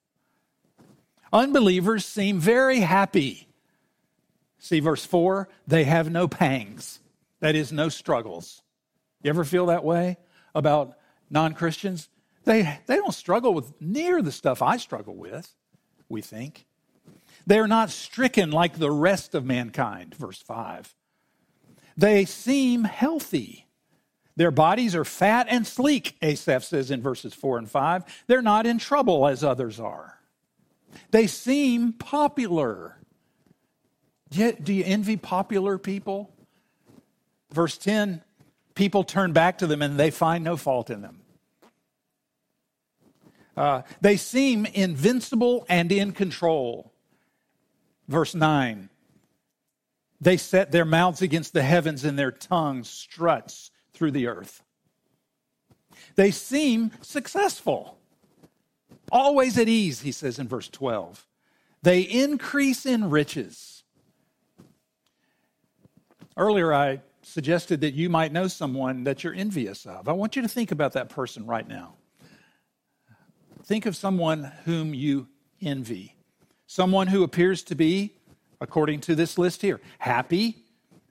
Unbelievers 1.31 2.05
seem 2.05 2.37
very 2.37 2.81
happy. 2.81 3.47
See 4.57 4.81
verse 4.81 5.05
4 5.05 5.47
they 5.67 5.85
have 5.85 6.11
no 6.11 6.27
pangs, 6.27 6.99
that 7.39 7.55
is, 7.55 7.71
no 7.71 7.87
struggles. 7.87 8.61
You 9.23 9.29
ever 9.29 9.45
feel 9.45 9.67
that 9.67 9.85
way 9.85 10.17
about 10.53 10.97
non 11.29 11.53
Christians, 11.53 12.09
they, 12.43 12.77
they 12.87 12.97
don't 12.97 13.13
struggle 13.13 13.53
with 13.53 13.71
near 13.79 14.21
the 14.21 14.33
stuff 14.33 14.61
I 14.61 14.75
struggle 14.75 15.15
with, 15.15 15.55
we 16.09 16.21
think. 16.21 16.65
They're 17.47 17.69
not 17.69 17.89
stricken 17.89 18.51
like 18.51 18.79
the 18.79 18.91
rest 18.91 19.33
of 19.33 19.45
mankind, 19.45 20.13
verse 20.13 20.41
5. 20.41 20.93
They 21.95 22.25
seem 22.25 22.83
healthy. 22.83 23.68
Their 24.39 24.51
bodies 24.51 24.95
are 24.95 25.03
fat 25.03 25.47
and 25.49 25.67
sleek, 25.67 26.15
Asaph 26.21 26.63
says 26.63 26.91
in 26.91 27.01
verses 27.01 27.33
4 27.33 27.57
and 27.57 27.69
5. 27.69 28.23
They're 28.27 28.41
not 28.41 28.65
in 28.65 28.77
trouble 28.77 29.27
as 29.27 29.43
others 29.43 29.81
are. 29.81 30.17
They 31.11 31.27
seem 31.27 31.91
popular. 31.91 32.95
You, 34.31 34.53
do 34.53 34.71
you 34.71 34.85
envy 34.85 35.17
popular 35.17 35.77
people? 35.77 36.31
Verse 37.51 37.77
10 37.77 38.23
people 38.75 39.03
turn 39.03 39.33
back 39.33 39.57
to 39.57 39.67
them 39.67 39.81
and 39.81 39.99
they 39.99 40.09
find 40.09 40.41
no 40.41 40.55
fault 40.55 40.89
in 40.89 41.01
them. 41.01 41.19
Uh, 43.57 43.81
they 43.99 44.15
seem 44.15 44.65
invincible 44.67 45.65
and 45.67 45.91
in 45.91 46.13
control. 46.13 46.93
Verse 48.07 48.33
9 48.33 48.89
they 50.21 50.37
set 50.37 50.71
their 50.71 50.85
mouths 50.85 51.21
against 51.21 51.53
the 51.53 51.63
heavens 51.63 52.03
and 52.05 52.19
their 52.19 52.31
tongue 52.31 52.85
struts 52.85 53.71
through 53.99 54.11
the 54.11 54.27
earth. 54.27 54.63
They 56.15 56.31
seem 56.31 56.91
successful, 57.01 57.99
always 59.11 59.57
at 59.57 59.67
ease, 59.67 60.01
he 60.01 60.13
says 60.13 60.39
in 60.39 60.47
verse 60.47 60.69
12. 60.69 61.27
They 61.83 62.01
increase 62.01 62.85
in 62.85 63.09
riches. 63.09 63.83
Earlier, 66.37 66.73
I 66.73 67.01
suggested 67.21 67.81
that 67.81 67.93
you 67.93 68.09
might 68.09 68.31
know 68.31 68.47
someone 68.47 69.03
that 69.03 69.21
you're 69.23 69.33
envious 69.33 69.85
of. 69.85 70.07
I 70.07 70.13
want 70.13 70.37
you 70.37 70.41
to 70.41 70.47
think 70.47 70.71
about 70.71 70.93
that 70.93 71.09
person 71.09 71.45
right 71.45 71.67
now. 71.67 71.95
Think 73.65 73.85
of 73.85 73.97
someone 73.97 74.49
whom 74.63 74.93
you 74.93 75.27
envy, 75.61 76.15
someone 76.67 77.07
who 77.07 77.23
appears 77.23 77.63
to 77.63 77.75
be, 77.75 78.15
according 78.61 79.01
to 79.01 79.15
this 79.15 79.37
list 79.37 79.61
here, 79.61 79.81
happy, 79.97 80.63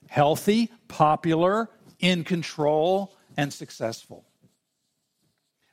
healthy, 0.08 0.70
popular, 0.88 1.68
in 2.00 2.24
control, 2.24 3.14
and 3.36 3.52
successful. 3.52 4.24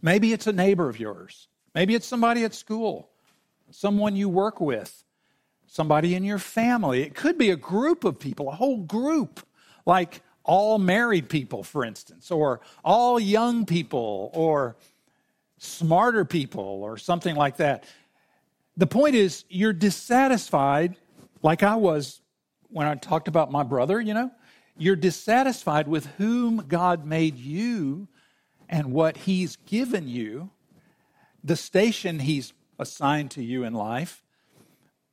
Maybe 0.01 0.33
it's 0.33 0.47
a 0.47 0.53
neighbor 0.53 0.87
of 0.87 0.99
yours. 0.99 1.47
Maybe 1.73 1.95
it's 1.95 2.05
somebody 2.05 2.43
at 2.43 2.53
school, 2.53 3.09
someone 3.71 4.15
you 4.15 4.29
work 4.29 4.61
with, 4.61 5.03
somebody 5.67 6.15
in 6.15 6.23
your 6.23 6.39
family. 6.39 7.01
It 7.01 7.15
could 7.15 7.37
be 7.37 7.49
a 7.49 7.55
group 7.55 8.03
of 8.03 8.19
people, 8.19 8.49
a 8.49 8.55
whole 8.55 8.77
group, 8.77 9.45
like 9.85 10.21
all 10.43 10.77
married 10.77 11.27
people, 11.27 11.63
for 11.63 11.83
instance, 11.83 12.31
or 12.31 12.61
all 12.83 13.19
young 13.19 13.65
people, 13.65 14.29
or 14.33 14.75
smarter 15.57 16.23
people, 16.23 16.63
or 16.63 16.97
something 16.97 17.35
like 17.35 17.57
that. 17.57 17.83
The 18.77 18.87
point 18.87 19.15
is, 19.15 19.45
you're 19.49 19.73
dissatisfied, 19.73 20.95
like 21.41 21.63
I 21.63 21.75
was 21.75 22.21
when 22.69 22.85
I 22.87 22.95
talked 22.95 23.27
about 23.27 23.51
my 23.51 23.63
brother, 23.63 23.99
you 23.99 24.13
know? 24.13 24.31
You're 24.77 24.95
dissatisfied 24.95 25.87
with 25.87 26.05
whom 26.17 26.65
God 26.67 27.05
made 27.05 27.37
you 27.37 28.07
and 28.67 28.91
what 28.91 29.17
He's 29.17 29.55
given 29.55 30.07
you, 30.07 30.49
the 31.43 31.55
station 31.55 32.19
He's 32.19 32.53
assigned 32.77 33.31
to 33.31 33.43
you 33.43 33.63
in 33.63 33.73
life, 33.73 34.23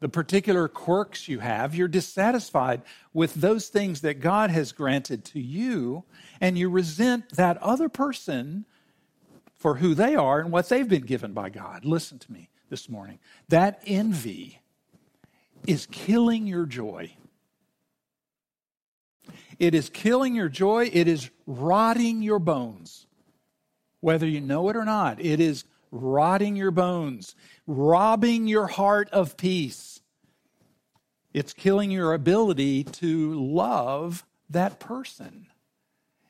the 0.01 0.09
particular 0.09 0.67
quirks 0.67 1.29
you 1.29 1.39
have. 1.39 1.75
You're 1.77 1.87
dissatisfied 1.87 2.83
with 3.13 3.35
those 3.35 3.69
things 3.69 4.01
that 4.01 4.21
God 4.21 4.51
has 4.51 4.73
granted 4.73 5.25
to 5.27 5.41
you, 5.41 6.05
and 6.41 6.59
you 6.59 6.69
resent 6.69 7.31
that 7.37 7.57
other 7.59 7.89
person 7.89 8.65
for 9.55 9.77
who 9.77 9.95
they 9.95 10.17
are 10.17 10.41
and 10.41 10.51
what 10.51 10.69
they've 10.69 10.89
been 10.89 11.07
given 11.07 11.33
by 11.33 11.51
God. 11.51 11.85
Listen 11.85 12.19
to 12.19 12.33
me 12.33 12.49
this 12.69 12.89
morning. 12.89 13.21
That 13.49 13.81
envy 13.87 14.61
is 15.69 15.87
killing 15.87 16.49
your 16.49 16.67
joy. 16.67 17.13
It 19.63 19.77
is 19.77 19.91
killing 19.91 20.35
your 20.35 20.49
joy. 20.49 20.91
It 20.93 21.07
is 21.07 21.31
rotting 21.47 22.21
your 22.21 22.41
bones. 22.41 23.07
Whether 24.01 24.27
you 24.27 24.41
know 24.41 24.69
it 24.71 24.77
or 24.77 24.85
not, 24.85 25.25
it 25.25 25.39
is 25.39 25.63
rotting 25.93 26.57
your 26.57 26.73
bones, 26.73 27.37
robbing 27.65 28.49
your 28.49 28.67
heart 28.67 29.09
of 29.11 29.37
peace. 29.37 30.01
It's 31.33 31.53
killing 31.53 31.93
your 31.93 32.13
ability 32.13 32.83
to 32.83 33.35
love 33.41 34.25
that 34.51 34.81
person. 34.81 35.47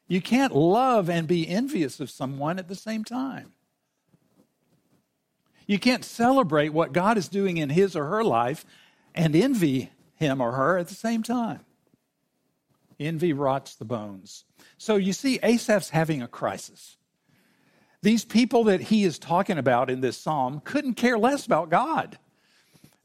You 0.07 0.21
can't 0.21 0.55
love 0.55 1.09
and 1.09 1.27
be 1.27 1.49
envious 1.49 2.01
of 2.01 2.11
someone 2.11 2.59
at 2.59 2.69
the 2.69 2.75
same 2.75 3.03
time. 3.03 3.55
You 5.67 5.79
can't 5.79 6.05
celebrate 6.05 6.75
what 6.75 6.93
God 6.93 7.17
is 7.17 7.29
doing 7.29 7.57
in 7.57 7.71
his 7.71 7.97
or 7.97 8.09
her 8.09 8.23
life 8.23 8.67
and 9.15 9.35
envy 9.35 9.91
him 10.17 10.43
or 10.43 10.53
her 10.53 10.77
at 10.77 10.89
the 10.89 10.95
same 10.95 11.23
time. 11.23 11.61
Envy 13.07 13.33
rots 13.33 13.75
the 13.75 13.85
bones. 13.85 14.45
So 14.79 14.97
you 14.97 15.13
see, 15.13 15.39
Asaph's 15.43 15.91
having 15.91 16.23
a 16.23 16.29
crisis. 16.29 16.97
These 18.03 18.25
people 18.25 18.65
that 18.65 18.81
he 18.81 19.05
is 19.05 19.19
talking 19.19 19.59
about 19.59 19.91
in 19.91 20.01
this 20.01 20.17
psalm 20.17 20.61
couldn't 20.65 20.95
care 20.95 21.19
less 21.19 21.47
about 21.47 21.71
God. 21.71 22.19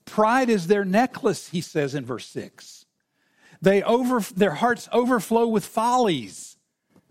Pride 0.05 0.49
is 0.49 0.67
their 0.67 0.85
necklace, 0.85 1.49
he 1.49 1.61
says 1.61 1.93
in 1.93 2.05
verse 2.05 2.25
6. 2.27 2.85
They 3.61 3.83
over, 3.83 4.19
their 4.19 4.51
hearts 4.51 4.89
overflow 4.91 5.47
with 5.47 5.65
follies, 5.65 6.57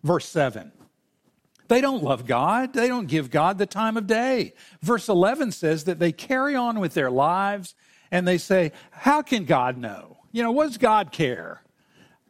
verse 0.02 0.26
7. 0.26 0.72
They 1.68 1.80
don't 1.80 2.02
love 2.02 2.26
God. 2.26 2.72
They 2.72 2.88
don't 2.88 3.08
give 3.08 3.30
God 3.30 3.58
the 3.58 3.66
time 3.66 3.96
of 3.96 4.06
day. 4.06 4.54
Verse 4.82 5.08
11 5.08 5.52
says 5.52 5.84
that 5.84 5.98
they 5.98 6.12
carry 6.12 6.54
on 6.54 6.78
with 6.78 6.94
their 6.94 7.10
lives 7.10 7.74
and 8.10 8.26
they 8.26 8.38
say, 8.38 8.72
How 8.90 9.22
can 9.22 9.44
God 9.44 9.76
know? 9.76 10.18
You 10.32 10.42
know, 10.42 10.52
what 10.52 10.68
does 10.68 10.78
God 10.78 11.10
care? 11.12 11.62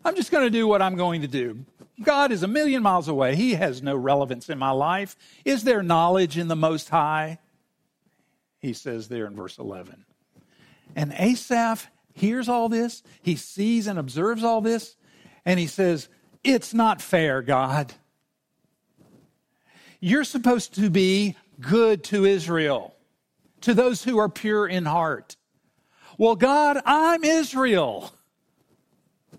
I'm 0.06 0.14
just 0.14 0.30
going 0.30 0.44
to 0.44 0.50
do 0.50 0.68
what 0.68 0.80
I'm 0.80 0.94
going 0.94 1.22
to 1.22 1.26
do. 1.26 1.64
God 2.00 2.30
is 2.30 2.44
a 2.44 2.48
million 2.48 2.80
miles 2.80 3.08
away. 3.08 3.34
He 3.34 3.54
has 3.54 3.82
no 3.82 3.96
relevance 3.96 4.48
in 4.48 4.56
my 4.56 4.70
life. 4.70 5.16
Is 5.44 5.64
there 5.64 5.82
knowledge 5.82 6.38
in 6.38 6.46
the 6.46 6.54
Most 6.54 6.88
High? 6.90 7.40
He 8.60 8.72
says 8.72 9.08
there 9.08 9.26
in 9.26 9.34
verse 9.34 9.58
11. 9.58 10.04
And 10.94 11.12
Asaph 11.12 11.88
hears 12.14 12.48
all 12.48 12.68
this, 12.68 13.02
he 13.20 13.34
sees 13.34 13.88
and 13.88 13.98
observes 13.98 14.44
all 14.44 14.60
this, 14.60 14.94
and 15.44 15.58
he 15.58 15.66
says, 15.66 16.08
It's 16.44 16.72
not 16.72 17.02
fair, 17.02 17.42
God. 17.42 17.92
You're 19.98 20.22
supposed 20.22 20.74
to 20.74 20.88
be 20.88 21.34
good 21.60 22.04
to 22.04 22.24
Israel, 22.24 22.94
to 23.62 23.74
those 23.74 24.04
who 24.04 24.18
are 24.18 24.28
pure 24.28 24.68
in 24.68 24.84
heart. 24.84 25.34
Well, 26.16 26.36
God, 26.36 26.80
I'm 26.86 27.24
Israel. 27.24 28.12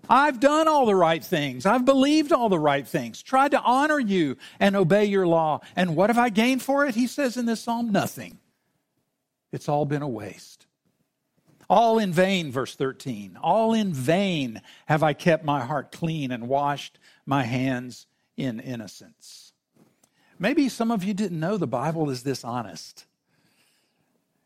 I've 0.08 0.40
done 0.40 0.68
all 0.68 0.86
the 0.86 0.94
right 0.94 1.22
things. 1.24 1.66
I've 1.66 1.84
believed 1.84 2.32
all 2.32 2.48
the 2.48 2.58
right 2.58 2.86
things, 2.86 3.22
tried 3.22 3.50
to 3.52 3.60
honor 3.60 3.98
you 3.98 4.36
and 4.58 4.74
obey 4.76 5.04
your 5.04 5.26
law. 5.26 5.60
And 5.76 5.96
what 5.96 6.10
have 6.10 6.18
I 6.18 6.30
gained 6.30 6.62
for 6.62 6.86
it? 6.86 6.94
He 6.94 7.06
says 7.06 7.36
in 7.36 7.46
this 7.46 7.60
psalm, 7.60 7.90
nothing. 7.90 8.38
It's 9.52 9.68
all 9.68 9.84
been 9.84 10.02
a 10.02 10.08
waste. 10.08 10.66
All 11.70 11.98
in 11.98 12.12
vain, 12.12 12.50
verse 12.50 12.74
13. 12.74 13.38
All 13.42 13.74
in 13.74 13.92
vain 13.92 14.62
have 14.86 15.02
I 15.02 15.12
kept 15.12 15.44
my 15.44 15.60
heart 15.60 15.92
clean 15.92 16.30
and 16.30 16.48
washed 16.48 16.98
my 17.26 17.42
hands 17.42 18.06
in 18.36 18.60
innocence. 18.60 19.52
Maybe 20.38 20.68
some 20.68 20.90
of 20.90 21.04
you 21.04 21.12
didn't 21.12 21.40
know 21.40 21.56
the 21.56 21.66
Bible 21.66 22.08
is 22.10 22.22
this 22.22 22.44
honest. 22.44 23.04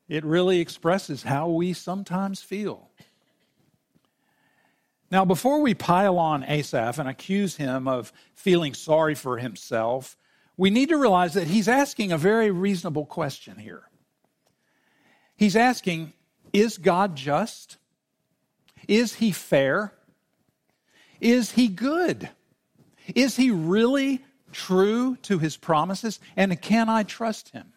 It 0.08 0.24
really 0.24 0.60
expresses 0.60 1.22
how 1.22 1.48
we 1.48 1.72
sometimes 1.72 2.42
feel. 2.42 2.90
Now, 5.12 5.26
before 5.26 5.60
we 5.60 5.74
pile 5.74 6.18
on 6.18 6.42
Asaph 6.42 6.98
and 6.98 7.06
accuse 7.06 7.56
him 7.56 7.86
of 7.86 8.14
feeling 8.34 8.72
sorry 8.72 9.14
for 9.14 9.36
himself, 9.36 10.16
we 10.56 10.70
need 10.70 10.88
to 10.88 10.96
realize 10.96 11.34
that 11.34 11.48
he's 11.48 11.68
asking 11.68 12.12
a 12.12 12.16
very 12.16 12.50
reasonable 12.50 13.04
question 13.04 13.58
here. 13.58 13.82
He's 15.36 15.54
asking, 15.54 16.14
Is 16.54 16.78
God 16.78 17.14
just? 17.14 17.76
Is 18.88 19.16
he 19.16 19.32
fair? 19.32 19.92
Is 21.20 21.52
he 21.52 21.68
good? 21.68 22.30
Is 23.14 23.36
he 23.36 23.50
really 23.50 24.24
true 24.50 25.16
to 25.24 25.38
his 25.38 25.58
promises? 25.58 26.20
And 26.38 26.58
can 26.62 26.88
I 26.88 27.02
trust 27.02 27.50
him? 27.50 27.74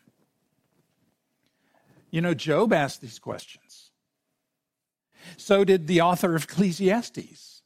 You 2.11 2.21
know, 2.21 2.33
Job 2.33 2.71
asked 2.71 3.01
these 3.01 3.19
questions. 3.19 3.84
So 5.37 5.63
did 5.63 5.87
the 5.87 6.01
author 6.01 6.35
of 6.35 6.43
Ecclesiastes. 6.45 7.61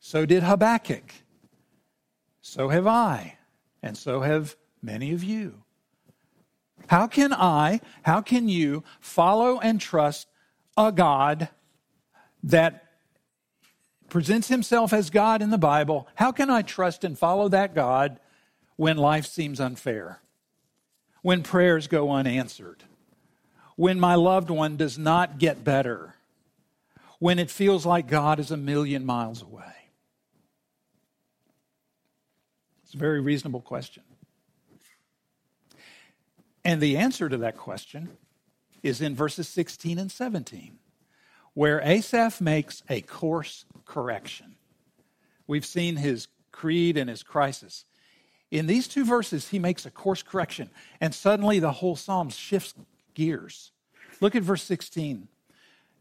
So 0.00 0.26
did 0.26 0.42
Habakkuk. 0.42 1.12
So 2.40 2.68
have 2.68 2.86
I. 2.86 3.38
And 3.82 3.96
so 3.96 4.20
have 4.20 4.56
many 4.82 5.12
of 5.12 5.24
you. 5.24 5.62
How 6.88 7.06
can 7.06 7.32
I, 7.32 7.80
how 8.02 8.20
can 8.20 8.48
you 8.48 8.84
follow 9.00 9.58
and 9.60 9.80
trust 9.80 10.28
a 10.76 10.92
God 10.92 11.48
that 12.42 12.84
presents 14.08 14.48
himself 14.48 14.92
as 14.92 15.10
God 15.10 15.42
in 15.42 15.50
the 15.50 15.58
Bible? 15.58 16.06
How 16.16 16.32
can 16.32 16.50
I 16.50 16.62
trust 16.62 17.04
and 17.04 17.18
follow 17.18 17.48
that 17.48 17.74
God 17.74 18.20
when 18.76 18.96
life 18.96 19.26
seems 19.26 19.60
unfair, 19.60 20.20
when 21.22 21.42
prayers 21.42 21.86
go 21.86 22.10
unanswered, 22.10 22.84
when 23.76 23.98
my 23.98 24.14
loved 24.14 24.50
one 24.50 24.76
does 24.76 24.98
not 24.98 25.38
get 25.38 25.64
better, 25.64 26.13
when 27.24 27.38
it 27.38 27.50
feels 27.50 27.86
like 27.86 28.06
God 28.06 28.38
is 28.38 28.50
a 28.50 28.56
million 28.58 29.02
miles 29.02 29.40
away? 29.40 29.88
It's 32.82 32.92
a 32.92 32.98
very 32.98 33.18
reasonable 33.18 33.62
question. 33.62 34.02
And 36.66 36.82
the 36.82 36.98
answer 36.98 37.30
to 37.30 37.38
that 37.38 37.56
question 37.56 38.10
is 38.82 39.00
in 39.00 39.14
verses 39.14 39.48
16 39.48 39.98
and 39.98 40.12
17, 40.12 40.78
where 41.54 41.80
Asaph 41.80 42.42
makes 42.42 42.82
a 42.90 43.00
course 43.00 43.64
correction. 43.86 44.56
We've 45.46 45.64
seen 45.64 45.96
his 45.96 46.28
creed 46.52 46.98
and 46.98 47.08
his 47.08 47.22
crisis. 47.22 47.86
In 48.50 48.66
these 48.66 48.86
two 48.86 49.06
verses, 49.06 49.48
he 49.48 49.58
makes 49.58 49.86
a 49.86 49.90
course 49.90 50.22
correction, 50.22 50.68
and 51.00 51.14
suddenly 51.14 51.58
the 51.58 51.72
whole 51.72 51.96
psalm 51.96 52.28
shifts 52.28 52.74
gears. 53.14 53.72
Look 54.20 54.36
at 54.36 54.42
verse 54.42 54.62
16. 54.64 55.28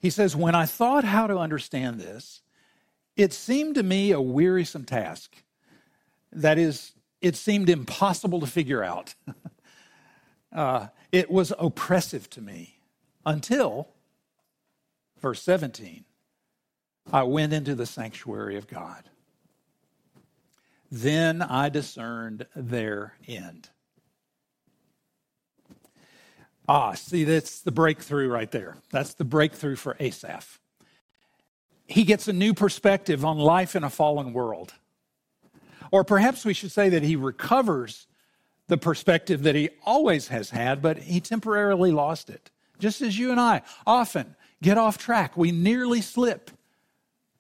He 0.04 0.10
says, 0.10 0.36
When 0.36 0.54
I 0.54 0.66
thought 0.66 1.06
how 1.06 1.28
to 1.28 1.38
understand 1.38 1.98
this, 1.98 2.42
it 3.16 3.32
seemed 3.32 3.76
to 3.76 3.84
me 3.84 4.12
a 4.12 4.20
wearisome 4.20 4.84
task. 4.84 5.34
That 6.34 6.60
is, 6.60 6.92
it 7.22 7.38
seemed 7.38 7.70
impossible 7.70 8.42
to 8.42 8.46
figure 8.46 8.84
out. 8.84 9.16
uh, 10.52 10.88
it 11.14 11.32
was 11.32 11.54
oppressive 11.58 12.30
to 12.32 12.42
me 12.42 12.80
until, 13.26 13.88
verse 15.22 15.42
17, 15.42 16.04
I 17.14 17.24
went 17.24 17.54
into 17.54 17.74
the 17.74 17.86
sanctuary 17.86 18.58
of 18.58 18.68
God. 18.68 19.10
Then 20.92 21.42
I 21.42 21.70
discerned 21.70 22.46
their 22.58 23.14
end. 23.26 23.70
Ah, 26.68 26.94
see, 26.94 27.24
that's 27.24 27.62
the 27.62 27.72
breakthrough 27.72 28.30
right 28.30 28.50
there. 28.52 28.78
That's 28.92 29.14
the 29.16 29.26
breakthrough 29.26 29.76
for 29.76 29.98
Asaph. 30.00 30.60
He 31.86 32.04
gets 32.04 32.28
a 32.28 32.34
new 32.34 32.54
perspective 32.54 33.26
on 33.26 33.38
life 33.38 33.76
in 33.76 33.84
a 33.84 33.90
fallen 33.90 34.34
world. 34.34 34.74
Or 35.92 36.04
perhaps 36.04 36.46
we 36.46 36.54
should 36.54 36.72
say 36.72 36.90
that 36.90 37.04
he 37.04 37.16
recovers 37.16 38.08
the 38.68 38.78
perspective 38.78 39.44
that 39.44 39.56
he 39.56 39.70
always 39.86 40.30
has 40.30 40.50
had, 40.50 40.82
but 40.82 40.98
he 40.98 41.20
temporarily 41.20 41.92
lost 41.92 42.30
it. 42.30 42.50
Just 42.80 43.02
as 43.02 43.20
you 43.20 43.32
and 43.32 43.40
I 43.40 43.62
often 43.86 44.36
get 44.62 44.78
off 44.78 44.98
track, 44.98 45.38
we 45.38 45.52
nearly 45.52 46.02
slip 46.02 46.50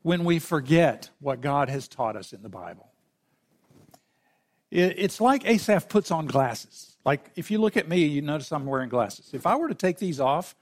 when 0.01 0.25
we 0.25 0.37
forget 0.37 1.09
what 1.19 1.41
God 1.41 1.69
has 1.69 1.87
taught 1.87 2.15
us 2.15 2.33
in 2.33 2.43
the 2.43 2.49
Bible. 2.49 2.92
It's 4.75 5.21
like 5.21 5.45
Asaph 5.45 5.87
puts 5.87 6.09
on 6.09 6.25
glasses. 6.25 6.95
Like 7.05 7.29
if 7.35 7.51
you 7.51 7.59
look 7.59 7.77
at 7.77 7.87
me, 7.87 8.05
you 8.05 8.23
notice 8.23 8.51
I'm 8.51 8.65
wearing 8.65 8.89
glasses. 8.89 9.29
If 9.31 9.45
I 9.45 9.55
were 9.55 9.67
to 9.67 9.75
take 9.75 9.99
these 9.99 10.19
off, 10.19 10.55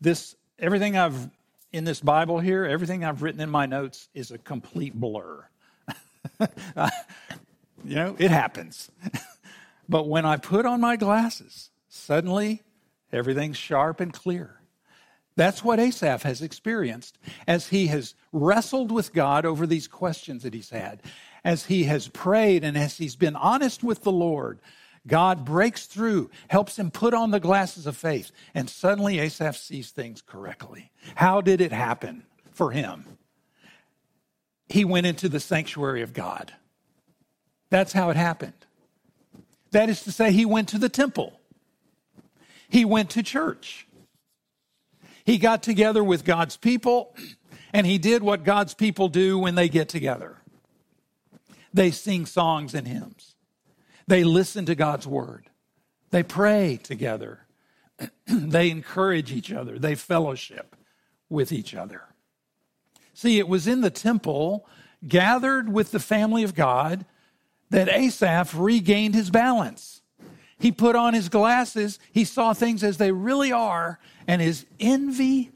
this 0.00 0.34
everything 0.58 0.96
I've 0.96 1.30
in 1.72 1.84
this 1.84 2.00
Bible 2.00 2.40
here, 2.40 2.64
everything 2.64 3.04
I've 3.04 3.22
written 3.22 3.40
in 3.40 3.48
my 3.48 3.66
notes 3.66 4.08
is 4.14 4.32
a 4.32 4.38
complete 4.38 4.94
blur. 4.94 5.46
you 6.40 7.94
know, 7.94 8.16
it 8.18 8.32
happens. 8.32 8.90
but 9.88 10.08
when 10.08 10.26
I 10.26 10.38
put 10.38 10.66
on 10.66 10.80
my 10.80 10.96
glasses, 10.96 11.70
suddenly 11.88 12.64
everything's 13.12 13.56
sharp 13.56 14.00
and 14.00 14.12
clear. 14.12 14.60
That's 15.36 15.62
what 15.62 15.78
Asaph 15.78 16.22
has 16.22 16.42
experienced 16.42 17.18
as 17.46 17.68
he 17.68 17.86
has 17.88 18.14
wrestled 18.32 18.90
with 18.90 19.12
God 19.12 19.44
over 19.44 19.68
these 19.68 19.86
questions 19.86 20.42
that 20.42 20.54
he's 20.54 20.70
had 20.70 21.02
as 21.46 21.66
he 21.66 21.84
has 21.84 22.08
prayed 22.08 22.64
and 22.64 22.76
as 22.76 22.98
he's 22.98 23.14
been 23.14 23.36
honest 23.36 23.84
with 23.84 24.02
the 24.02 24.10
Lord, 24.10 24.58
God 25.06 25.44
breaks 25.44 25.86
through, 25.86 26.28
helps 26.48 26.76
him 26.76 26.90
put 26.90 27.14
on 27.14 27.30
the 27.30 27.38
glasses 27.38 27.86
of 27.86 27.96
faith, 27.96 28.32
and 28.52 28.68
suddenly 28.68 29.20
Asaph 29.20 29.56
sees 29.56 29.90
things 29.92 30.20
correctly. 30.20 30.90
How 31.14 31.40
did 31.40 31.60
it 31.60 31.70
happen 31.70 32.24
for 32.50 32.72
him? 32.72 33.04
He 34.68 34.84
went 34.84 35.06
into 35.06 35.28
the 35.28 35.38
sanctuary 35.38 36.02
of 36.02 36.12
God. 36.12 36.52
That's 37.70 37.92
how 37.92 38.10
it 38.10 38.16
happened. 38.16 38.66
That 39.70 39.88
is 39.88 40.02
to 40.02 40.10
say, 40.10 40.32
he 40.32 40.44
went 40.44 40.70
to 40.70 40.78
the 40.78 40.88
temple, 40.88 41.40
he 42.68 42.84
went 42.84 43.10
to 43.10 43.22
church. 43.22 43.86
He 45.24 45.38
got 45.38 45.62
together 45.62 46.02
with 46.02 46.24
God's 46.24 46.56
people, 46.56 47.16
and 47.72 47.86
he 47.86 47.98
did 47.98 48.22
what 48.22 48.42
God's 48.42 48.74
people 48.74 49.08
do 49.08 49.38
when 49.38 49.54
they 49.54 49.68
get 49.68 49.88
together. 49.88 50.38
They 51.76 51.90
sing 51.90 52.24
songs 52.24 52.74
and 52.74 52.88
hymns. 52.88 53.34
They 54.06 54.24
listen 54.24 54.64
to 54.64 54.74
God's 54.74 55.06
word. 55.06 55.50
They 56.10 56.22
pray 56.22 56.80
together. 56.82 57.40
they 58.26 58.70
encourage 58.70 59.30
each 59.30 59.52
other. 59.52 59.78
They 59.78 59.94
fellowship 59.94 60.74
with 61.28 61.52
each 61.52 61.74
other. 61.74 62.00
See, 63.12 63.38
it 63.38 63.46
was 63.46 63.66
in 63.66 63.82
the 63.82 63.90
temple, 63.90 64.66
gathered 65.06 65.70
with 65.70 65.90
the 65.90 66.00
family 66.00 66.44
of 66.44 66.54
God, 66.54 67.04
that 67.68 67.90
Asaph 67.90 68.54
regained 68.54 69.14
his 69.14 69.28
balance. 69.28 70.00
He 70.58 70.72
put 70.72 70.96
on 70.96 71.12
his 71.12 71.28
glasses, 71.28 71.98
he 72.10 72.24
saw 72.24 72.54
things 72.54 72.82
as 72.82 72.96
they 72.96 73.12
really 73.12 73.52
are, 73.52 73.98
and 74.26 74.40
his 74.40 74.64
envy 74.80 75.52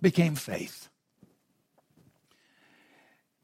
became 0.00 0.36
faith. 0.36 0.88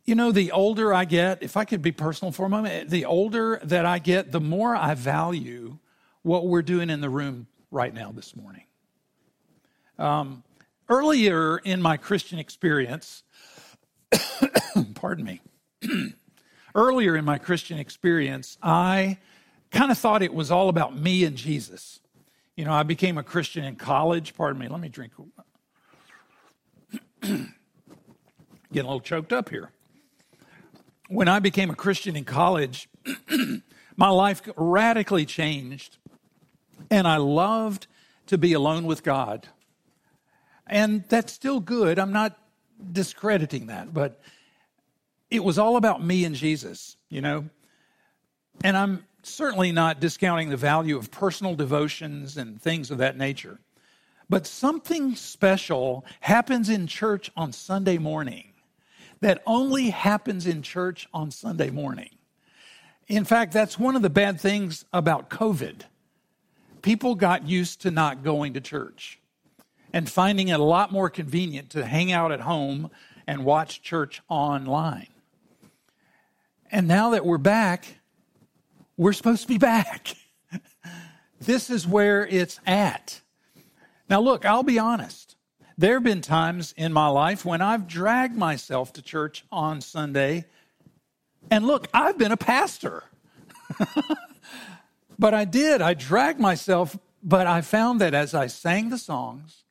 You 0.08 0.14
know, 0.14 0.32
the 0.32 0.52
older 0.52 0.94
I 0.94 1.04
get, 1.04 1.42
if 1.42 1.58
I 1.58 1.66
could 1.66 1.82
be 1.82 1.92
personal 1.92 2.32
for 2.32 2.46
a 2.46 2.48
moment, 2.48 2.88
the 2.88 3.04
older 3.04 3.60
that 3.64 3.84
I 3.84 3.98
get, 3.98 4.32
the 4.32 4.40
more 4.40 4.74
I 4.74 4.94
value 4.94 5.76
what 6.22 6.46
we're 6.46 6.62
doing 6.62 6.88
in 6.88 7.02
the 7.02 7.10
room 7.10 7.46
right 7.70 7.92
now 7.92 8.10
this 8.10 8.34
morning. 8.34 8.64
Um, 9.98 10.44
earlier 10.88 11.58
in 11.58 11.82
my 11.82 11.98
Christian 11.98 12.38
experience, 12.38 13.22
pardon 14.94 15.26
me, 15.26 15.42
earlier 16.74 17.14
in 17.14 17.26
my 17.26 17.36
Christian 17.36 17.78
experience, 17.78 18.56
I 18.62 19.18
kind 19.70 19.90
of 19.90 19.98
thought 19.98 20.22
it 20.22 20.32
was 20.32 20.50
all 20.50 20.70
about 20.70 20.96
me 20.96 21.24
and 21.24 21.36
Jesus. 21.36 22.00
You 22.56 22.64
know, 22.64 22.72
I 22.72 22.82
became 22.82 23.18
a 23.18 23.22
Christian 23.22 23.62
in 23.62 23.76
college. 23.76 24.34
Pardon 24.34 24.58
me, 24.58 24.68
let 24.68 24.80
me 24.80 24.88
drink. 24.88 25.12
Getting 27.20 27.52
a 28.72 28.74
little 28.74 29.00
choked 29.00 29.34
up 29.34 29.50
here 29.50 29.70
when 31.08 31.26
I 31.26 31.38
became 31.38 31.70
a 31.70 31.74
Christian 31.74 32.16
in 32.16 32.24
college, 32.24 32.88
my 33.96 34.08
life 34.10 34.42
radically 34.56 35.26
changed, 35.26 35.96
and 36.90 37.08
I 37.08 37.16
loved 37.16 37.86
to 38.26 38.38
be 38.38 38.52
alone 38.52 38.84
with 38.84 39.02
God. 39.02 39.48
And 40.66 41.04
that's 41.08 41.32
still 41.32 41.60
good. 41.60 41.98
I'm 41.98 42.12
not 42.12 42.38
discrediting 42.92 43.66
that, 43.66 43.92
but 43.92 44.20
it 45.30 45.42
was 45.42 45.58
all 45.58 45.76
about 45.76 46.04
me 46.04 46.24
and 46.24 46.34
Jesus, 46.34 46.96
you 47.08 47.22
know? 47.22 47.48
And 48.62 48.76
I'm 48.76 49.04
certainly 49.22 49.72
not 49.72 50.00
discounting 50.00 50.50
the 50.50 50.56
value 50.56 50.96
of 50.96 51.10
personal 51.10 51.54
devotions 51.54 52.36
and 52.36 52.60
things 52.60 52.90
of 52.90 52.98
that 52.98 53.16
nature. 53.16 53.58
But 54.28 54.46
something 54.46 55.14
special 55.14 56.04
happens 56.20 56.68
in 56.68 56.86
church 56.86 57.30
on 57.34 57.52
Sunday 57.52 57.96
morning 57.96 58.47
that 59.20 59.42
only 59.46 59.90
happens 59.90 60.46
in 60.46 60.62
church 60.62 61.08
on 61.12 61.30
Sunday 61.30 61.70
morning. 61.70 62.10
In 63.06 63.24
fact, 63.24 63.52
that's 63.52 63.78
one 63.78 63.96
of 63.96 64.02
the 64.02 64.10
bad 64.10 64.40
things 64.40 64.84
about 64.92 65.30
COVID. 65.30 65.82
People 66.82 67.14
got 67.14 67.48
used 67.48 67.80
to 67.82 67.90
not 67.90 68.22
going 68.22 68.54
to 68.54 68.60
church 68.60 69.18
and 69.92 70.08
finding 70.08 70.48
it 70.48 70.60
a 70.60 70.64
lot 70.64 70.92
more 70.92 71.08
convenient 71.08 71.70
to 71.70 71.84
hang 71.84 72.12
out 72.12 72.32
at 72.32 72.40
home 72.40 72.90
and 73.26 73.44
watch 73.44 73.82
church 73.82 74.20
online. 74.28 75.08
And 76.70 76.86
now 76.86 77.10
that 77.10 77.24
we're 77.24 77.38
back, 77.38 77.86
we're 78.96 79.14
supposed 79.14 79.42
to 79.42 79.48
be 79.48 79.58
back. 79.58 80.14
this 81.40 81.70
is 81.70 81.86
where 81.86 82.26
it's 82.26 82.60
at. 82.66 83.22
Now, 84.08 84.20
look, 84.20 84.44
I'll 84.44 84.62
be 84.62 84.78
honest. 84.78 85.27
There 85.78 85.94
have 85.94 86.02
been 86.02 86.22
times 86.22 86.74
in 86.76 86.92
my 86.92 87.06
life 87.06 87.44
when 87.44 87.62
I've 87.62 87.86
dragged 87.86 88.36
myself 88.36 88.92
to 88.94 89.02
church 89.02 89.44
on 89.52 89.80
Sunday. 89.80 90.44
And 91.52 91.68
look, 91.68 91.86
I've 91.94 92.18
been 92.18 92.32
a 92.32 92.36
pastor. 92.36 93.04
but 95.20 95.34
I 95.34 95.44
did. 95.44 95.80
I 95.80 95.94
dragged 95.94 96.40
myself, 96.40 96.98
but 97.22 97.46
I 97.46 97.60
found 97.60 98.00
that 98.00 98.12
as 98.12 98.34
I 98.34 98.48
sang 98.48 98.88
the 98.88 98.98
songs, 98.98 99.62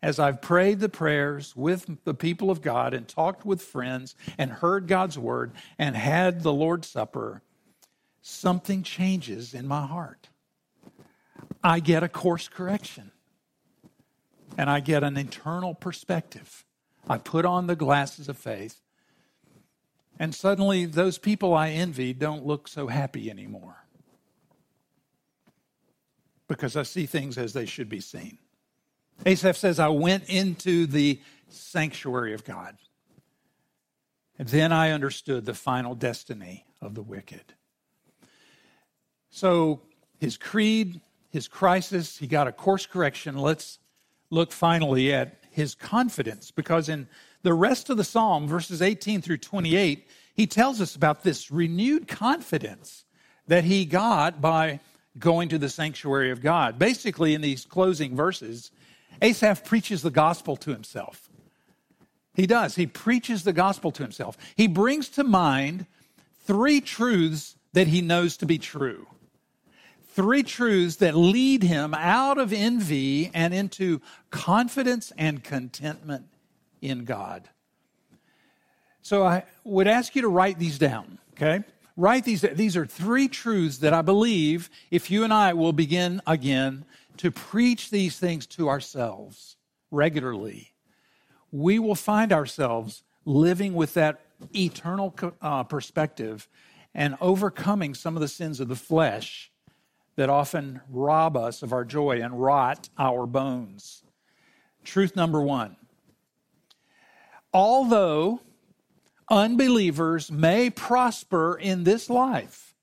as 0.00 0.20
I've 0.20 0.40
prayed 0.40 0.78
the 0.78 0.88
prayers 0.88 1.56
with 1.56 1.90
the 2.04 2.14
people 2.14 2.52
of 2.52 2.62
God 2.62 2.94
and 2.94 3.08
talked 3.08 3.44
with 3.44 3.60
friends 3.60 4.14
and 4.38 4.52
heard 4.52 4.86
God's 4.86 5.18
word 5.18 5.50
and 5.76 5.96
had 5.96 6.44
the 6.44 6.52
Lord's 6.52 6.86
Supper, 6.86 7.42
something 8.22 8.84
changes 8.84 9.54
in 9.54 9.66
my 9.66 9.84
heart. 9.84 10.28
I 11.64 11.80
get 11.80 12.04
a 12.04 12.08
course 12.08 12.46
correction 12.46 13.10
and 14.58 14.68
I 14.68 14.80
get 14.80 15.04
an 15.04 15.16
internal 15.16 15.72
perspective. 15.72 16.64
I 17.08 17.16
put 17.16 17.46
on 17.46 17.68
the 17.68 17.76
glasses 17.76 18.28
of 18.28 18.36
faith, 18.36 18.82
And 20.20 20.34
suddenly, 20.34 20.84
those 20.84 21.16
people 21.16 21.54
I 21.54 21.70
envy 21.70 22.12
don't 22.12 22.44
look 22.44 22.66
so 22.66 22.88
happy 22.88 23.30
anymore 23.30 23.84
because 26.48 26.74
I 26.74 26.82
see 26.82 27.06
things 27.06 27.38
as 27.38 27.52
they 27.52 27.66
should 27.66 27.88
be 27.88 28.00
seen. 28.00 28.38
Asaph 29.24 29.56
says, 29.56 29.78
I 29.78 29.88
went 29.88 30.28
into 30.28 30.86
the 30.86 31.20
sanctuary 31.48 32.34
of 32.34 32.44
God. 32.44 32.76
And 34.40 34.48
then 34.48 34.72
I 34.72 34.90
understood 34.90 35.44
the 35.44 35.54
final 35.54 35.94
destiny 35.94 36.66
of 36.80 36.96
the 36.96 37.02
wicked. 37.02 37.54
So 39.30 39.82
his 40.18 40.36
creed, 40.36 41.00
his 41.30 41.46
crisis, 41.46 42.18
he 42.18 42.26
got 42.26 42.48
a 42.48 42.52
course 42.52 42.86
correction. 42.86 43.36
Let's 43.36 43.78
look 44.30 44.52
finally 44.52 45.12
at 45.12 45.42
his 45.50 45.74
confidence 45.74 46.50
because 46.50 46.88
in 46.88 47.08
the 47.42 47.54
rest 47.54 47.90
of 47.90 47.96
the 47.96 48.04
psalm, 48.04 48.46
verses 48.46 48.82
18 48.82 49.22
through 49.22 49.38
28, 49.38 50.08
he 50.34 50.46
tells 50.46 50.80
us 50.80 50.94
about 50.94 51.22
this 51.22 51.50
renewed 51.50 52.06
confidence 52.08 53.04
that 53.46 53.64
he 53.64 53.84
got 53.84 54.40
by 54.40 54.80
going 55.18 55.48
to 55.48 55.58
the 55.58 55.68
sanctuary 55.68 56.30
of 56.30 56.40
God. 56.40 56.78
Basically, 56.78 57.34
in 57.34 57.40
these 57.40 57.64
closing 57.64 58.14
verses, 58.14 58.70
Asaph 59.20 59.64
preaches 59.64 60.02
the 60.02 60.10
gospel 60.10 60.56
to 60.56 60.70
himself. 60.70 61.28
He 62.34 62.46
does. 62.46 62.76
He 62.76 62.86
preaches 62.86 63.42
the 63.42 63.52
gospel 63.52 63.90
to 63.92 64.02
himself. 64.02 64.36
He 64.54 64.68
brings 64.68 65.08
to 65.10 65.24
mind 65.24 65.86
three 66.44 66.80
truths 66.80 67.56
that 67.72 67.88
he 67.88 68.00
knows 68.00 68.36
to 68.36 68.46
be 68.46 68.58
true. 68.58 69.06
Three 70.18 70.42
truths 70.42 70.96
that 70.96 71.14
lead 71.14 71.62
him 71.62 71.94
out 71.94 72.38
of 72.38 72.52
envy 72.52 73.30
and 73.32 73.54
into 73.54 74.00
confidence 74.30 75.12
and 75.16 75.44
contentment 75.44 76.26
in 76.82 77.04
God. 77.04 77.48
So 79.00 79.24
I 79.24 79.44
would 79.62 79.86
ask 79.86 80.16
you 80.16 80.22
to 80.22 80.28
write 80.28 80.58
these 80.58 80.76
down, 80.76 81.20
okay? 81.34 81.62
Write 81.96 82.24
these. 82.24 82.40
These 82.40 82.76
are 82.76 82.84
three 82.84 83.28
truths 83.28 83.78
that 83.78 83.94
I 83.94 84.02
believe 84.02 84.70
if 84.90 85.08
you 85.08 85.22
and 85.22 85.32
I 85.32 85.52
will 85.52 85.72
begin 85.72 86.20
again 86.26 86.84
to 87.18 87.30
preach 87.30 87.90
these 87.90 88.18
things 88.18 88.44
to 88.46 88.68
ourselves 88.68 89.54
regularly, 89.92 90.72
we 91.52 91.78
will 91.78 91.94
find 91.94 92.32
ourselves 92.32 93.04
living 93.24 93.72
with 93.72 93.94
that 93.94 94.20
eternal 94.52 95.14
uh, 95.40 95.62
perspective 95.62 96.48
and 96.92 97.16
overcoming 97.20 97.94
some 97.94 98.16
of 98.16 98.20
the 98.20 98.26
sins 98.26 98.58
of 98.58 98.66
the 98.66 98.74
flesh 98.74 99.52
that 100.18 100.28
often 100.28 100.80
rob 100.90 101.36
us 101.36 101.62
of 101.62 101.72
our 101.72 101.84
joy 101.84 102.20
and 102.20 102.42
rot 102.42 102.88
our 102.98 103.24
bones. 103.24 104.02
Truth 104.82 105.14
number 105.14 105.40
one 105.40 105.76
although 107.52 108.40
unbelievers 109.30 110.30
may 110.30 110.70
prosper 110.70 111.56
in 111.56 111.84
this 111.84 112.10
life, 112.10 112.74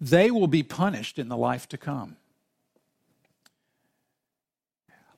they 0.00 0.32
will 0.32 0.48
be 0.48 0.64
punished 0.64 1.16
in 1.16 1.28
the 1.28 1.36
life 1.36 1.68
to 1.68 1.78
come. 1.78 2.16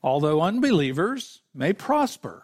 Although 0.02 0.42
unbelievers 0.42 1.40
may 1.54 1.72
prosper 1.72 2.42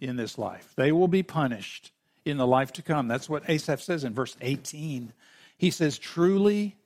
in 0.00 0.16
this 0.16 0.38
life, 0.38 0.72
they 0.76 0.90
will 0.90 1.08
be 1.08 1.22
punished 1.22 1.92
in 2.24 2.38
the 2.38 2.46
life 2.46 2.72
to 2.72 2.82
come. 2.82 3.08
That's 3.08 3.28
what 3.28 3.46
Asaph 3.46 3.82
says 3.82 4.04
in 4.04 4.14
verse 4.14 4.38
18. 4.40 5.12
He 5.58 5.70
says, 5.70 5.98
Truly, 5.98 6.76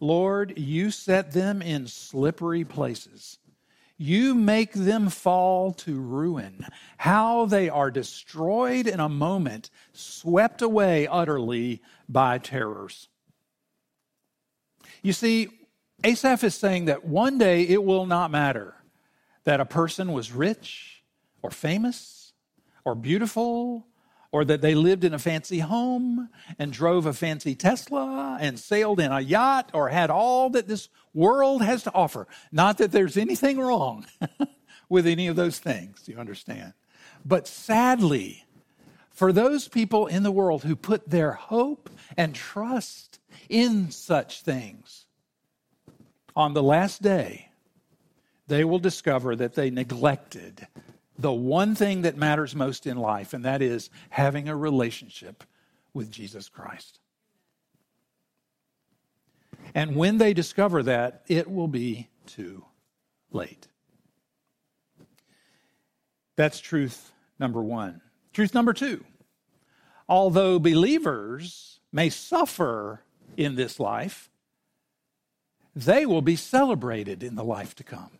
Lord, 0.00 0.58
you 0.58 0.90
set 0.90 1.32
them 1.32 1.62
in 1.62 1.86
slippery 1.86 2.64
places. 2.64 3.38
You 3.96 4.34
make 4.34 4.72
them 4.72 5.08
fall 5.08 5.72
to 5.72 6.00
ruin. 6.00 6.66
How 6.98 7.46
they 7.46 7.68
are 7.68 7.90
destroyed 7.90 8.86
in 8.86 8.98
a 8.98 9.08
moment, 9.08 9.70
swept 9.92 10.62
away 10.62 11.06
utterly 11.06 11.80
by 12.08 12.38
terrors. 12.38 13.08
You 15.02 15.12
see, 15.12 15.48
Asaph 16.02 16.44
is 16.44 16.54
saying 16.54 16.86
that 16.86 17.04
one 17.04 17.38
day 17.38 17.62
it 17.62 17.84
will 17.84 18.06
not 18.06 18.30
matter 18.30 18.74
that 19.44 19.60
a 19.60 19.64
person 19.64 20.12
was 20.12 20.32
rich 20.32 21.04
or 21.42 21.50
famous 21.50 22.32
or 22.84 22.94
beautiful 22.94 23.86
or 24.34 24.44
that 24.44 24.60
they 24.60 24.74
lived 24.74 25.04
in 25.04 25.14
a 25.14 25.18
fancy 25.20 25.60
home 25.60 26.28
and 26.58 26.72
drove 26.72 27.06
a 27.06 27.12
fancy 27.12 27.54
Tesla 27.54 28.36
and 28.40 28.58
sailed 28.58 28.98
in 28.98 29.12
a 29.12 29.20
yacht 29.20 29.70
or 29.72 29.90
had 29.90 30.10
all 30.10 30.50
that 30.50 30.66
this 30.66 30.88
world 31.12 31.62
has 31.62 31.84
to 31.84 31.94
offer. 31.94 32.26
Not 32.50 32.78
that 32.78 32.90
there's 32.90 33.16
anything 33.16 33.60
wrong 33.60 34.06
with 34.88 35.06
any 35.06 35.28
of 35.28 35.36
those 35.36 35.60
things, 35.60 36.08
you 36.08 36.16
understand. 36.16 36.72
But 37.24 37.46
sadly, 37.46 38.44
for 39.08 39.32
those 39.32 39.68
people 39.68 40.08
in 40.08 40.24
the 40.24 40.32
world 40.32 40.64
who 40.64 40.74
put 40.74 41.08
their 41.08 41.34
hope 41.34 41.88
and 42.16 42.34
trust 42.34 43.20
in 43.48 43.92
such 43.92 44.42
things, 44.42 45.06
on 46.34 46.54
the 46.54 46.62
last 46.62 47.02
day, 47.02 47.50
they 48.48 48.64
will 48.64 48.80
discover 48.80 49.36
that 49.36 49.54
they 49.54 49.70
neglected 49.70 50.66
the 51.18 51.32
one 51.32 51.74
thing 51.74 52.02
that 52.02 52.16
matters 52.16 52.54
most 52.54 52.86
in 52.86 52.96
life, 52.96 53.32
and 53.32 53.44
that 53.44 53.62
is 53.62 53.90
having 54.10 54.48
a 54.48 54.56
relationship 54.56 55.44
with 55.92 56.10
Jesus 56.10 56.48
Christ. 56.48 56.98
And 59.74 59.96
when 59.96 60.18
they 60.18 60.34
discover 60.34 60.82
that, 60.84 61.22
it 61.28 61.50
will 61.50 61.68
be 61.68 62.08
too 62.26 62.64
late. 63.30 63.68
That's 66.36 66.60
truth 66.60 67.12
number 67.38 67.62
one. 67.62 68.00
Truth 68.32 68.54
number 68.54 68.72
two 68.72 69.04
although 70.08 70.58
believers 70.58 71.80
may 71.90 72.10
suffer 72.10 73.02
in 73.36 73.54
this 73.54 73.80
life, 73.80 74.30
they 75.74 76.06
will 76.06 76.22
be 76.22 76.36
celebrated 76.36 77.22
in 77.22 77.34
the 77.34 77.44
life 77.44 77.74
to 77.76 77.84
come. 77.84 78.10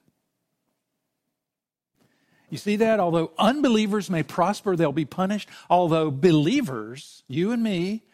You 2.50 2.58
see 2.58 2.76
that? 2.76 3.00
Although 3.00 3.32
unbelievers 3.38 4.10
may 4.10 4.22
prosper, 4.22 4.76
they'll 4.76 4.92
be 4.92 5.04
punished. 5.04 5.48
Although 5.68 6.10
believers, 6.10 7.24
you 7.26 7.52
and 7.52 7.62
me, 7.62 8.04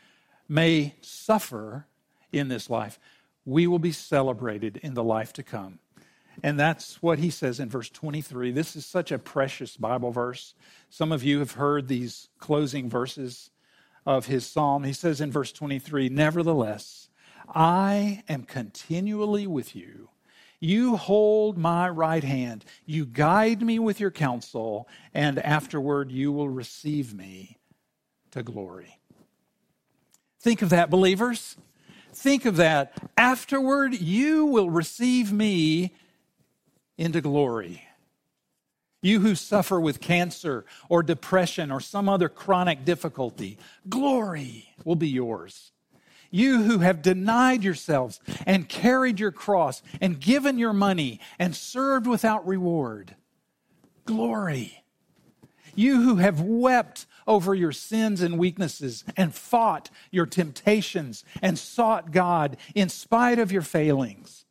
may 0.48 0.94
suffer 1.00 1.86
in 2.32 2.48
this 2.48 2.70
life, 2.70 2.98
we 3.44 3.66
will 3.66 3.78
be 3.78 3.92
celebrated 3.92 4.78
in 4.78 4.94
the 4.94 5.04
life 5.04 5.32
to 5.34 5.42
come. 5.42 5.78
And 6.42 6.58
that's 6.58 7.02
what 7.02 7.18
he 7.18 7.30
says 7.30 7.60
in 7.60 7.68
verse 7.68 7.90
23. 7.90 8.50
This 8.50 8.76
is 8.76 8.86
such 8.86 9.12
a 9.12 9.18
precious 9.18 9.76
Bible 9.76 10.10
verse. 10.10 10.54
Some 10.88 11.12
of 11.12 11.22
you 11.22 11.40
have 11.40 11.52
heard 11.52 11.88
these 11.88 12.28
closing 12.38 12.88
verses 12.88 13.50
of 14.06 14.26
his 14.26 14.46
psalm. 14.46 14.84
He 14.84 14.92
says 14.92 15.20
in 15.20 15.30
verse 15.30 15.52
23 15.52 16.08
Nevertheless, 16.08 17.08
I 17.48 18.22
am 18.28 18.44
continually 18.44 19.46
with 19.46 19.76
you 19.76 20.08
you 20.60 20.96
hold 20.96 21.56
my 21.56 21.88
right 21.88 22.22
hand. 22.22 22.64
You 22.84 23.06
guide 23.06 23.62
me 23.62 23.78
with 23.78 23.98
your 23.98 24.10
counsel, 24.10 24.86
and 25.14 25.38
afterward 25.38 26.12
you 26.12 26.30
will 26.30 26.50
receive 26.50 27.14
me 27.14 27.58
to 28.30 28.42
glory. 28.42 28.98
Think 30.40 30.62
of 30.62 30.70
that, 30.70 30.90
believers. 30.90 31.56
Think 32.12 32.44
of 32.44 32.56
that. 32.56 32.92
Afterward, 33.16 33.94
you 33.94 34.46
will 34.46 34.70
receive 34.70 35.32
me 35.32 35.94
into 36.98 37.20
glory. 37.20 37.84
You 39.02 39.20
who 39.20 39.34
suffer 39.34 39.80
with 39.80 40.00
cancer 40.00 40.66
or 40.90 41.02
depression 41.02 41.70
or 41.70 41.80
some 41.80 42.08
other 42.08 42.28
chronic 42.28 42.84
difficulty, 42.84 43.56
glory 43.88 44.74
will 44.84 44.96
be 44.96 45.08
yours. 45.08 45.72
You 46.30 46.62
who 46.62 46.78
have 46.78 47.02
denied 47.02 47.64
yourselves 47.64 48.20
and 48.46 48.68
carried 48.68 49.18
your 49.18 49.32
cross 49.32 49.82
and 50.00 50.20
given 50.20 50.58
your 50.58 50.72
money 50.72 51.20
and 51.38 51.56
served 51.56 52.06
without 52.06 52.46
reward. 52.46 53.16
Glory. 54.04 54.84
You 55.74 56.02
who 56.02 56.16
have 56.16 56.40
wept 56.40 57.06
over 57.26 57.54
your 57.54 57.72
sins 57.72 58.22
and 58.22 58.38
weaknesses 58.38 59.04
and 59.16 59.34
fought 59.34 59.90
your 60.10 60.26
temptations 60.26 61.24
and 61.42 61.58
sought 61.58 62.12
God 62.12 62.56
in 62.74 62.88
spite 62.88 63.38
of 63.38 63.52
your 63.52 63.62
failings. 63.62 64.44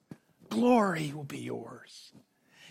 Glory 0.49 1.11
will 1.13 1.23
be 1.23 1.39
yours. 1.39 2.08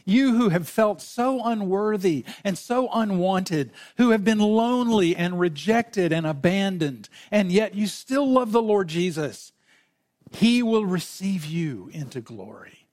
You 0.08 0.38
who 0.38 0.48
have 0.48 0.66
felt 0.66 1.02
so 1.02 1.44
unworthy 1.44 2.24
and 2.42 2.56
so 2.56 2.88
unwanted, 2.90 3.72
who 3.98 4.08
have 4.10 4.24
been 4.24 4.38
lonely 4.38 5.14
and 5.14 5.38
rejected 5.38 6.14
and 6.14 6.26
abandoned, 6.26 7.10
and 7.30 7.52
yet 7.52 7.74
you 7.74 7.86
still 7.86 8.26
love 8.26 8.50
the 8.50 8.62
Lord 8.62 8.88
Jesus, 8.88 9.52
He 10.32 10.62
will 10.62 10.86
receive 10.86 11.44
you 11.44 11.90
into 11.92 12.22
glory. 12.22 12.86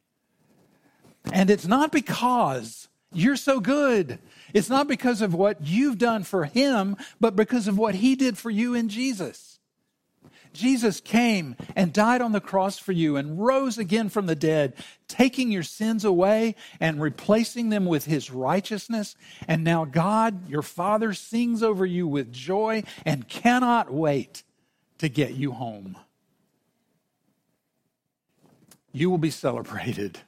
And 1.31 1.49
it's 1.49 1.65
not 1.65 1.93
because 1.93 2.89
you're 3.13 3.37
so 3.37 3.61
good. 3.61 4.19
It's 4.53 4.69
not 4.69 4.89
because 4.89 5.21
of 5.21 5.33
what 5.33 5.61
you've 5.61 5.97
done 5.97 6.23
for 6.23 6.43
Him, 6.43 6.97
but 7.21 7.37
because 7.37 7.69
of 7.69 7.77
what 7.77 7.95
He 7.95 8.15
did 8.15 8.37
for 8.37 8.49
you 8.49 8.73
in 8.73 8.89
Jesus. 8.89 9.54
Jesus 10.55 10.99
came 10.99 11.55
and 11.75 11.93
died 11.93 12.21
on 12.21 12.31
the 12.31 12.41
cross 12.41 12.79
for 12.79 12.93
you 12.93 13.17
and 13.17 13.39
rose 13.39 13.77
again 13.77 14.09
from 14.09 14.25
the 14.25 14.35
dead, 14.35 14.73
taking 15.07 15.51
your 15.51 15.63
sins 15.63 16.03
away 16.03 16.55
and 16.79 17.01
replacing 17.01 17.69
them 17.69 17.85
with 17.85 18.05
his 18.05 18.31
righteousness. 18.31 19.15
And 19.47 19.63
now 19.63 19.85
God, 19.85 20.49
your 20.49 20.61
Father, 20.61 21.13
sings 21.13 21.61
over 21.61 21.85
you 21.85 22.07
with 22.07 22.31
joy 22.31 22.83
and 23.05 23.27
cannot 23.27 23.93
wait 23.93 24.43
to 24.97 25.09
get 25.09 25.35
you 25.35 25.51
home. 25.51 25.97
You 28.91 29.09
will 29.09 29.17
be 29.17 29.29
celebrated. 29.29 30.19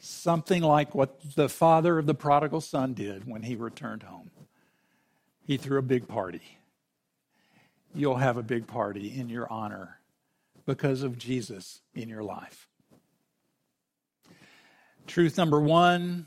Something 0.00 0.62
like 0.62 0.94
what 0.94 1.34
the 1.36 1.48
father 1.48 1.98
of 1.98 2.06
the 2.06 2.14
prodigal 2.14 2.60
son 2.60 2.94
did 2.94 3.28
when 3.28 3.42
he 3.42 3.54
returned 3.54 4.02
home. 4.02 4.30
He 5.46 5.58
threw 5.58 5.78
a 5.78 5.82
big 5.82 6.08
party 6.08 6.58
you'll 7.94 8.16
have 8.16 8.36
a 8.36 8.42
big 8.42 8.66
party 8.66 9.18
in 9.18 9.28
your 9.28 9.50
honor 9.50 9.98
because 10.66 11.02
of 11.02 11.18
Jesus 11.18 11.80
in 11.94 12.08
your 12.08 12.22
life. 12.22 12.68
Truth 15.06 15.36
number 15.36 15.60
one 15.60 16.26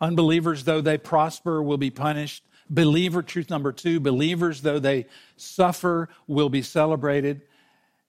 unbelievers, 0.00 0.64
though 0.64 0.80
they 0.80 0.98
prosper, 0.98 1.62
will 1.62 1.78
be 1.78 1.90
punished. 1.90 2.44
Believer, 2.70 3.22
truth 3.22 3.50
number 3.50 3.72
two, 3.72 3.98
believers, 3.98 4.60
though 4.60 4.78
they 4.78 5.06
suffer, 5.36 6.08
will 6.26 6.50
be 6.50 6.62
celebrated. 6.62 7.42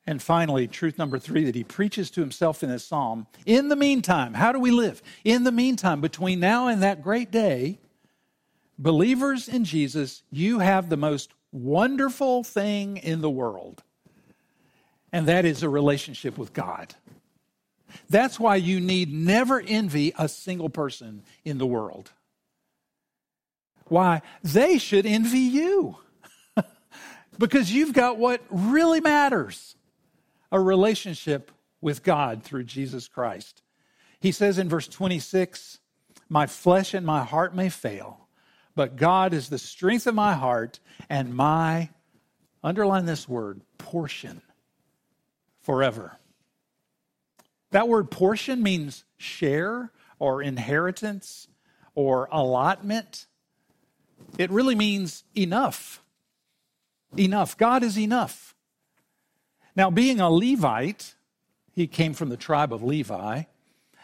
And 0.05 0.21
finally, 0.21 0.67
truth 0.67 0.97
number 0.97 1.19
three 1.19 1.45
that 1.45 1.55
he 1.55 1.63
preaches 1.63 2.11
to 2.11 2.21
himself 2.21 2.63
in 2.63 2.69
this 2.69 2.85
psalm. 2.85 3.27
In 3.45 3.69
the 3.69 3.75
meantime, 3.75 4.33
how 4.33 4.51
do 4.51 4.59
we 4.59 4.71
live? 4.71 5.01
In 5.23 5.43
the 5.43 5.51
meantime, 5.51 6.01
between 6.01 6.39
now 6.39 6.67
and 6.67 6.83
that 6.83 7.03
great 7.03 7.31
day, 7.31 7.79
believers 8.77 9.47
in 9.47 9.65
Jesus, 9.65 10.23
you 10.31 10.59
have 10.59 10.89
the 10.89 10.97
most 10.97 11.33
wonderful 11.51 12.43
thing 12.43 12.97
in 12.97 13.21
the 13.21 13.29
world, 13.29 13.83
and 15.11 15.27
that 15.27 15.45
is 15.45 15.63
a 15.63 15.69
relationship 15.69 16.37
with 16.37 16.53
God. 16.53 16.95
That's 18.09 18.39
why 18.39 18.57
you 18.57 18.79
need 18.79 19.11
never 19.11 19.59
envy 19.59 20.13
a 20.17 20.27
single 20.27 20.69
person 20.69 21.23
in 21.43 21.57
the 21.57 21.65
world. 21.65 22.11
Why? 23.85 24.21
They 24.43 24.77
should 24.77 25.05
envy 25.05 25.39
you 25.39 25.97
because 27.37 27.71
you've 27.71 27.93
got 27.93 28.17
what 28.17 28.41
really 28.49 29.01
matters 29.01 29.75
a 30.51 30.59
relationship 30.59 31.51
with 31.81 32.03
God 32.03 32.43
through 32.43 32.63
Jesus 32.63 33.07
Christ. 33.07 33.61
He 34.19 34.31
says 34.31 34.57
in 34.57 34.69
verse 34.69 34.87
26 34.87 35.79
My 36.27 36.45
flesh 36.45 36.93
and 36.93 37.05
my 37.05 37.23
heart 37.23 37.55
may 37.55 37.69
fail 37.69 38.27
but 38.79 38.95
God 38.95 39.33
is 39.33 39.49
the 39.49 39.57
strength 39.57 40.07
of 40.07 40.15
my 40.15 40.35
heart 40.35 40.79
and 41.09 41.35
my, 41.35 41.89
underline 42.63 43.05
this 43.05 43.27
word, 43.27 43.59
portion 43.77 44.41
forever. 45.59 46.17
That 47.71 47.89
word 47.89 48.09
portion 48.09 48.63
means 48.63 49.03
share 49.17 49.91
or 50.17 50.41
inheritance 50.41 51.49
or 51.93 52.29
allotment. 52.31 53.25
It 54.37 54.49
really 54.49 54.75
means 54.75 55.25
enough. 55.35 56.01
Enough. 57.17 57.57
God 57.57 57.83
is 57.83 57.99
enough. 57.99 58.55
Now, 59.75 59.89
being 59.89 60.21
a 60.21 60.29
Levite, 60.31 61.15
he 61.73 61.85
came 61.85 62.13
from 62.13 62.29
the 62.29 62.37
tribe 62.37 62.71
of 62.71 62.81
Levi, 62.81 63.43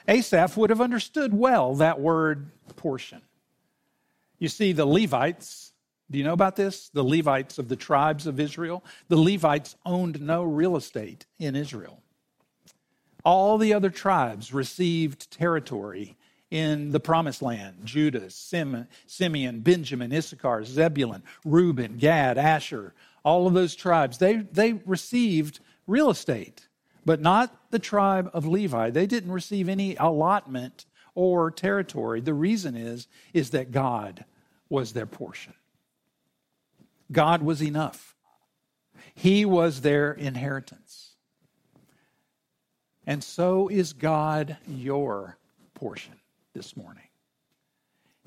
Asaph 0.06 0.58
would 0.58 0.70
have 0.70 0.82
understood 0.82 1.34
well 1.34 1.76
that 1.76 2.02
word 2.02 2.52
portion. 2.76 3.22
You 4.46 4.50
see, 4.50 4.74
the 4.74 4.86
Levites, 4.86 5.74
do 6.12 6.20
you 6.20 6.24
know 6.24 6.34
about 6.34 6.56
this? 6.56 6.90
The 6.90 7.02
Levites 7.02 7.58
of 7.58 7.68
the 7.68 7.76
tribes 7.76 8.28
of 8.28 8.40
Israel, 8.40 8.84
the 9.08 9.18
Levites 9.18 9.76
owned 9.84 10.22
no 10.22 10.44
real 10.44 10.78
estate 10.78 11.26
in 11.40 11.56
Israel. 11.56 12.04
All 13.24 13.58
the 13.58 13.74
other 13.74 13.90
tribes 13.90 14.54
received 14.54 15.32
territory 15.32 16.16
in 16.52 16.92
the 16.92 17.00
promised 17.00 17.42
land 17.42 17.78
Judah, 17.86 18.30
Simeon, 18.30 19.62
Benjamin, 19.62 20.14
Issachar, 20.14 20.64
Zebulun, 20.64 21.24
Reuben, 21.44 21.98
Gad, 21.98 22.38
Asher, 22.38 22.94
all 23.24 23.48
of 23.48 23.56
those 23.56 23.74
tribes. 23.76 24.20
They, 24.20 24.36
they 24.36 24.74
received 24.74 25.60
real 25.88 26.12
estate, 26.12 26.68
but 27.04 27.20
not 27.20 27.72
the 27.72 27.80
tribe 27.80 28.30
of 28.32 28.46
Levi. 28.46 28.92
They 28.92 29.08
didn't 29.08 29.32
receive 29.32 29.68
any 29.68 29.96
allotment 29.96 30.86
or 31.16 31.50
territory. 31.50 32.22
The 32.22 32.36
reason 32.36 32.76
is, 32.76 33.08
is 33.34 33.50
that 33.50 33.72
God 33.72 34.24
was 34.76 34.92
their 34.92 35.06
portion. 35.06 35.54
God 37.10 37.42
was 37.42 37.64
enough. 37.64 38.14
He 39.14 39.46
was 39.46 39.80
their 39.80 40.12
inheritance. 40.12 41.16
And 43.08 43.24
so 43.24 43.70
is 43.70 43.94
God 43.94 44.58
your 44.68 45.38
portion 45.76 46.16
this 46.54 46.76
morning. 46.76 47.08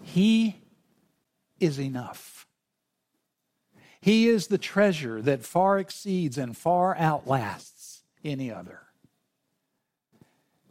He 0.03 0.57
is 1.61 1.79
enough. 1.79 2.47
He 4.01 4.29
is 4.29 4.47
the 4.47 4.57
treasure 4.57 5.21
that 5.21 5.45
far 5.45 5.79
exceeds 5.79 6.39
and 6.39 6.57
far 6.57 6.97
outlasts 6.97 8.05
any 8.25 8.51
other. 8.51 8.81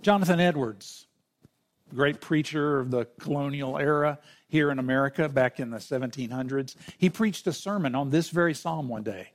Jonathan 0.01 0.39
Edwards 0.39 1.06
great 1.93 2.21
preacher 2.21 2.79
of 2.79 2.91
the 2.91 3.05
colonial 3.19 3.77
era 3.77 4.19
here 4.47 4.71
in 4.71 4.79
America 4.79 5.27
back 5.29 5.59
in 5.59 5.69
the 5.69 5.77
1700s. 5.77 6.75
He 6.97 7.09
preached 7.09 7.47
a 7.47 7.53
sermon 7.53 7.95
on 7.95 8.09
this 8.09 8.29
very 8.29 8.53
psalm 8.53 8.87
one 8.87 9.03
day. 9.03 9.31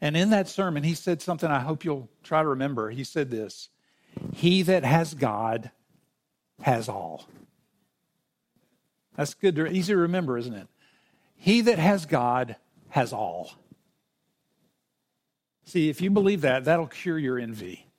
And 0.00 0.16
in 0.16 0.30
that 0.30 0.48
sermon, 0.48 0.82
he 0.82 0.94
said 0.94 1.20
something 1.20 1.50
I 1.50 1.60
hope 1.60 1.84
you'll 1.84 2.08
try 2.22 2.42
to 2.42 2.48
remember. 2.48 2.90
He 2.90 3.04
said 3.04 3.30
this 3.30 3.68
He 4.34 4.62
that 4.62 4.84
has 4.84 5.14
God 5.14 5.70
has 6.62 6.88
all. 6.88 7.28
That's 9.16 9.34
good, 9.34 9.56
to, 9.56 9.66
easy 9.66 9.92
to 9.92 9.98
remember, 9.98 10.38
isn't 10.38 10.54
it? 10.54 10.68
He 11.36 11.60
that 11.62 11.78
has 11.78 12.06
God 12.06 12.56
has 12.90 13.12
all. 13.12 13.52
See, 15.64 15.88
if 15.88 16.00
you 16.00 16.10
believe 16.10 16.40
that, 16.40 16.64
that'll 16.64 16.86
cure 16.86 17.18
your 17.18 17.38
envy. 17.38 17.89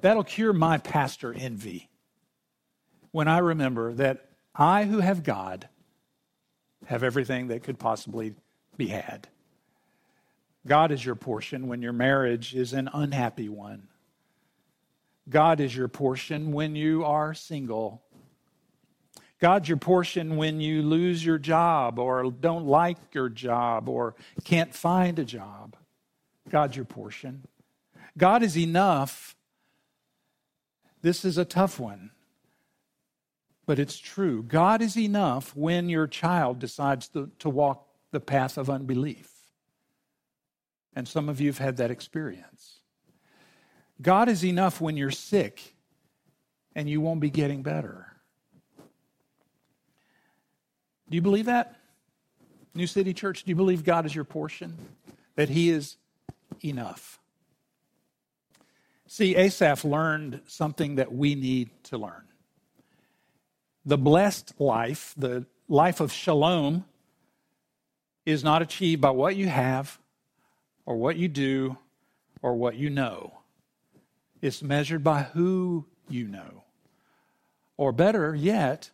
That'll 0.00 0.24
cure 0.24 0.52
my 0.52 0.78
pastor 0.78 1.32
envy 1.32 1.88
when 3.10 3.28
I 3.28 3.38
remember 3.38 3.94
that 3.94 4.28
I, 4.54 4.84
who 4.84 4.98
have 4.98 5.22
God, 5.22 5.68
have 6.86 7.02
everything 7.02 7.48
that 7.48 7.62
could 7.62 7.78
possibly 7.78 8.34
be 8.76 8.88
had. 8.88 9.28
God 10.66 10.90
is 10.90 11.04
your 11.04 11.14
portion 11.14 11.68
when 11.68 11.82
your 11.82 11.92
marriage 11.92 12.54
is 12.54 12.72
an 12.72 12.90
unhappy 12.92 13.48
one. 13.48 13.88
God 15.28 15.60
is 15.60 15.74
your 15.74 15.88
portion 15.88 16.52
when 16.52 16.76
you 16.76 17.04
are 17.04 17.34
single. 17.34 18.02
God's 19.38 19.68
your 19.68 19.78
portion 19.78 20.36
when 20.36 20.60
you 20.60 20.82
lose 20.82 21.24
your 21.24 21.38
job 21.38 21.98
or 21.98 22.30
don't 22.30 22.66
like 22.66 22.96
your 23.12 23.28
job 23.28 23.88
or 23.88 24.14
can't 24.44 24.74
find 24.74 25.18
a 25.18 25.24
job. 25.24 25.76
God's 26.48 26.76
your 26.76 26.84
portion. 26.84 27.44
God 28.16 28.42
is 28.42 28.56
enough 28.56 29.35
this 31.06 31.24
is 31.24 31.38
a 31.38 31.44
tough 31.44 31.78
one, 31.78 32.10
but 33.64 33.78
it's 33.78 33.96
true. 33.96 34.42
God 34.42 34.82
is 34.82 34.98
enough 34.98 35.54
when 35.54 35.88
your 35.88 36.08
child 36.08 36.58
decides 36.58 37.06
to, 37.10 37.30
to 37.38 37.48
walk 37.48 37.86
the 38.10 38.18
path 38.18 38.58
of 38.58 38.68
unbelief. 38.68 39.30
And 40.96 41.06
some 41.06 41.28
of 41.28 41.40
you 41.40 41.46
have 41.46 41.58
had 41.58 41.76
that 41.76 41.92
experience. 41.92 42.80
God 44.02 44.28
is 44.28 44.44
enough 44.44 44.80
when 44.80 44.96
you're 44.96 45.12
sick 45.12 45.76
and 46.74 46.90
you 46.90 47.00
won't 47.00 47.20
be 47.20 47.30
getting 47.30 47.62
better. 47.62 48.08
Do 51.08 51.14
you 51.14 51.22
believe 51.22 51.46
that? 51.46 51.76
New 52.74 52.88
City 52.88 53.14
Church, 53.14 53.44
do 53.44 53.50
you 53.50 53.54
believe 53.54 53.84
God 53.84 54.06
is 54.06 54.14
your 54.14 54.24
portion? 54.24 54.76
That 55.36 55.50
He 55.50 55.70
is 55.70 55.98
enough? 56.64 57.20
See, 59.06 59.36
Asaph 59.36 59.84
learned 59.84 60.40
something 60.46 60.96
that 60.96 61.12
we 61.12 61.34
need 61.34 61.70
to 61.84 61.98
learn. 61.98 62.24
The 63.84 63.98
blessed 63.98 64.54
life, 64.58 65.14
the 65.16 65.46
life 65.68 66.00
of 66.00 66.12
shalom, 66.12 66.84
is 68.24 68.42
not 68.42 68.62
achieved 68.62 69.00
by 69.00 69.10
what 69.10 69.36
you 69.36 69.48
have 69.48 69.98
or 70.84 70.96
what 70.96 71.16
you 71.16 71.28
do 71.28 71.78
or 72.42 72.56
what 72.56 72.74
you 72.74 72.90
know. 72.90 73.38
It's 74.42 74.62
measured 74.62 75.04
by 75.04 75.22
who 75.22 75.86
you 76.08 76.26
know. 76.26 76.64
Or 77.76 77.92
better 77.92 78.34
yet, 78.34 78.90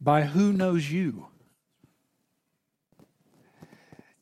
by 0.00 0.22
who 0.22 0.52
knows 0.52 0.90
you. 0.90 1.26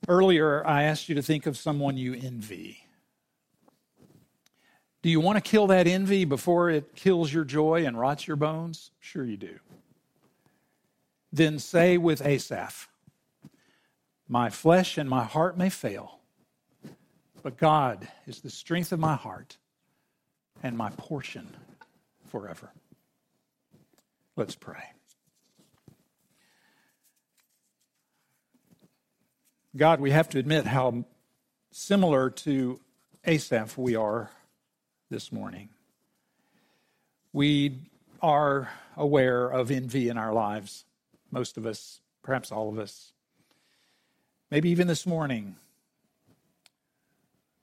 Earlier, 0.09 0.67
I 0.67 0.85
asked 0.85 1.09
you 1.09 1.14
to 1.14 1.23
think 1.23 1.47
of 1.47 1.57
someone 1.57 1.97
you 1.97 2.14
envy. 2.14 2.80
Do 5.03 5.09
you 5.09 5.21
want 5.21 5.37
to 5.37 5.41
kill 5.41 5.69
that 5.69 5.87
envy 5.87 6.25
before 6.27 6.69
it 6.69 6.95
kills 6.95 7.33
your 7.33 7.45
joy 7.45 7.87
and 7.87 7.99
rots 7.99 8.27
your 8.27 8.37
bones? 8.37 8.91
Sure, 9.01 9.25
you 9.25 9.39
do. 9.39 9.59
Then 11.33 11.59
say 11.59 11.97
with 11.97 12.25
Asaph, 12.25 12.89
My 14.29 14.51
flesh 14.51 14.99
and 14.99 15.09
my 15.09 15.25
heart 15.25 15.57
may 15.57 15.71
fail, 15.71 16.19
but 17.43 17.57
God 17.57 18.09
is 18.27 18.41
the 18.41 18.51
strength 18.51 18.93
of 18.93 19.01
my 19.01 19.15
heart 19.15 19.57
and 20.63 20.77
my 20.77 20.91
portion 20.91 21.57
forever. 22.29 22.71
Let's 24.37 24.55
pray. 24.55 24.83
God, 29.77 30.01
we 30.01 30.11
have 30.11 30.29
to 30.31 30.39
admit 30.39 30.67
how 30.67 31.05
similar 31.71 32.29
to 32.31 32.81
Asaph 33.25 33.79
we 33.79 33.95
are 33.95 34.31
this 35.11 35.33
morning. 35.33 35.69
We 37.33 37.79
are 38.23 38.71
aware 38.97 39.49
of 39.49 39.71
envy 39.71 40.09
in 40.09 40.17
our 40.17 40.33
lives, 40.33 40.85
most 41.33 41.57
of 41.57 41.67
us, 41.67 42.01
perhaps 42.23 42.53
all 42.53 42.69
of 42.69 42.79
us, 42.79 43.13
maybe 44.51 44.71
even 44.71 44.87
this 44.87 45.07
morning. 45.07 45.57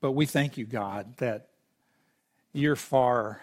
But 0.01 0.11
we 0.11 0.25
thank 0.25 0.57
you, 0.57 0.65
God, 0.65 1.17
that 1.17 1.47
you're 2.51 2.75
far 2.75 3.41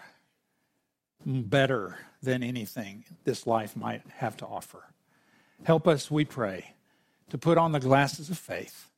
better 1.25 1.97
than 2.21 2.43
anything 2.43 3.05
this 3.23 3.47
life 3.47 3.75
might 3.75 4.03
have 4.17 4.37
to 4.37 4.45
offer. 4.45 4.83
Help 5.63 5.87
us, 5.87 6.11
we 6.11 6.25
pray, 6.25 6.75
to 7.29 7.37
put 7.39 7.57
on 7.57 7.71
the 7.71 7.79
glasses 7.79 8.29
of 8.29 8.37
faith 8.37 8.89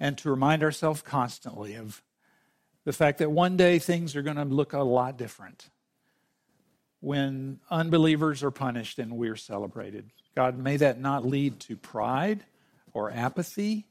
and 0.00 0.16
to 0.16 0.30
remind 0.30 0.62
ourselves 0.62 1.02
constantly 1.02 1.74
of 1.74 2.02
the 2.88 2.94
fact 2.94 3.18
that 3.18 3.30
one 3.30 3.58
day 3.58 3.78
things 3.78 4.16
are 4.16 4.22
going 4.22 4.38
to 4.38 4.46
look 4.46 4.72
a 4.72 4.78
lot 4.78 5.18
different 5.18 5.68
when 7.00 7.60
unbelievers 7.70 8.42
are 8.42 8.50
punished 8.50 8.98
and 8.98 9.12
we're 9.12 9.36
celebrated. 9.36 10.10
God, 10.34 10.56
may 10.56 10.78
that 10.78 10.98
not 10.98 11.26
lead 11.26 11.60
to 11.60 11.76
pride 11.76 12.44
or 12.94 13.10
apathy, 13.10 13.84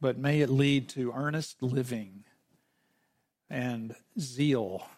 but 0.00 0.18
may 0.18 0.40
it 0.40 0.50
lead 0.50 0.88
to 0.88 1.12
earnest 1.14 1.62
living 1.62 2.24
and 3.48 3.94
zeal 4.18 4.88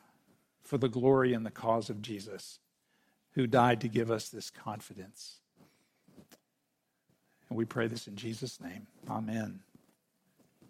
for 0.62 0.78
the 0.78 0.88
glory 0.88 1.34
and 1.34 1.44
the 1.44 1.50
cause 1.50 1.90
of 1.90 2.00
Jesus, 2.00 2.58
who 3.32 3.46
died 3.46 3.82
to 3.82 3.88
give 3.88 4.10
us 4.10 4.30
this 4.30 4.48
confidence. 4.48 5.40
And 7.50 7.58
we 7.58 7.66
pray 7.66 7.86
this 7.86 8.06
in 8.06 8.16
Jesus' 8.16 8.58
name. 8.62 8.86
Amen. 9.10 9.60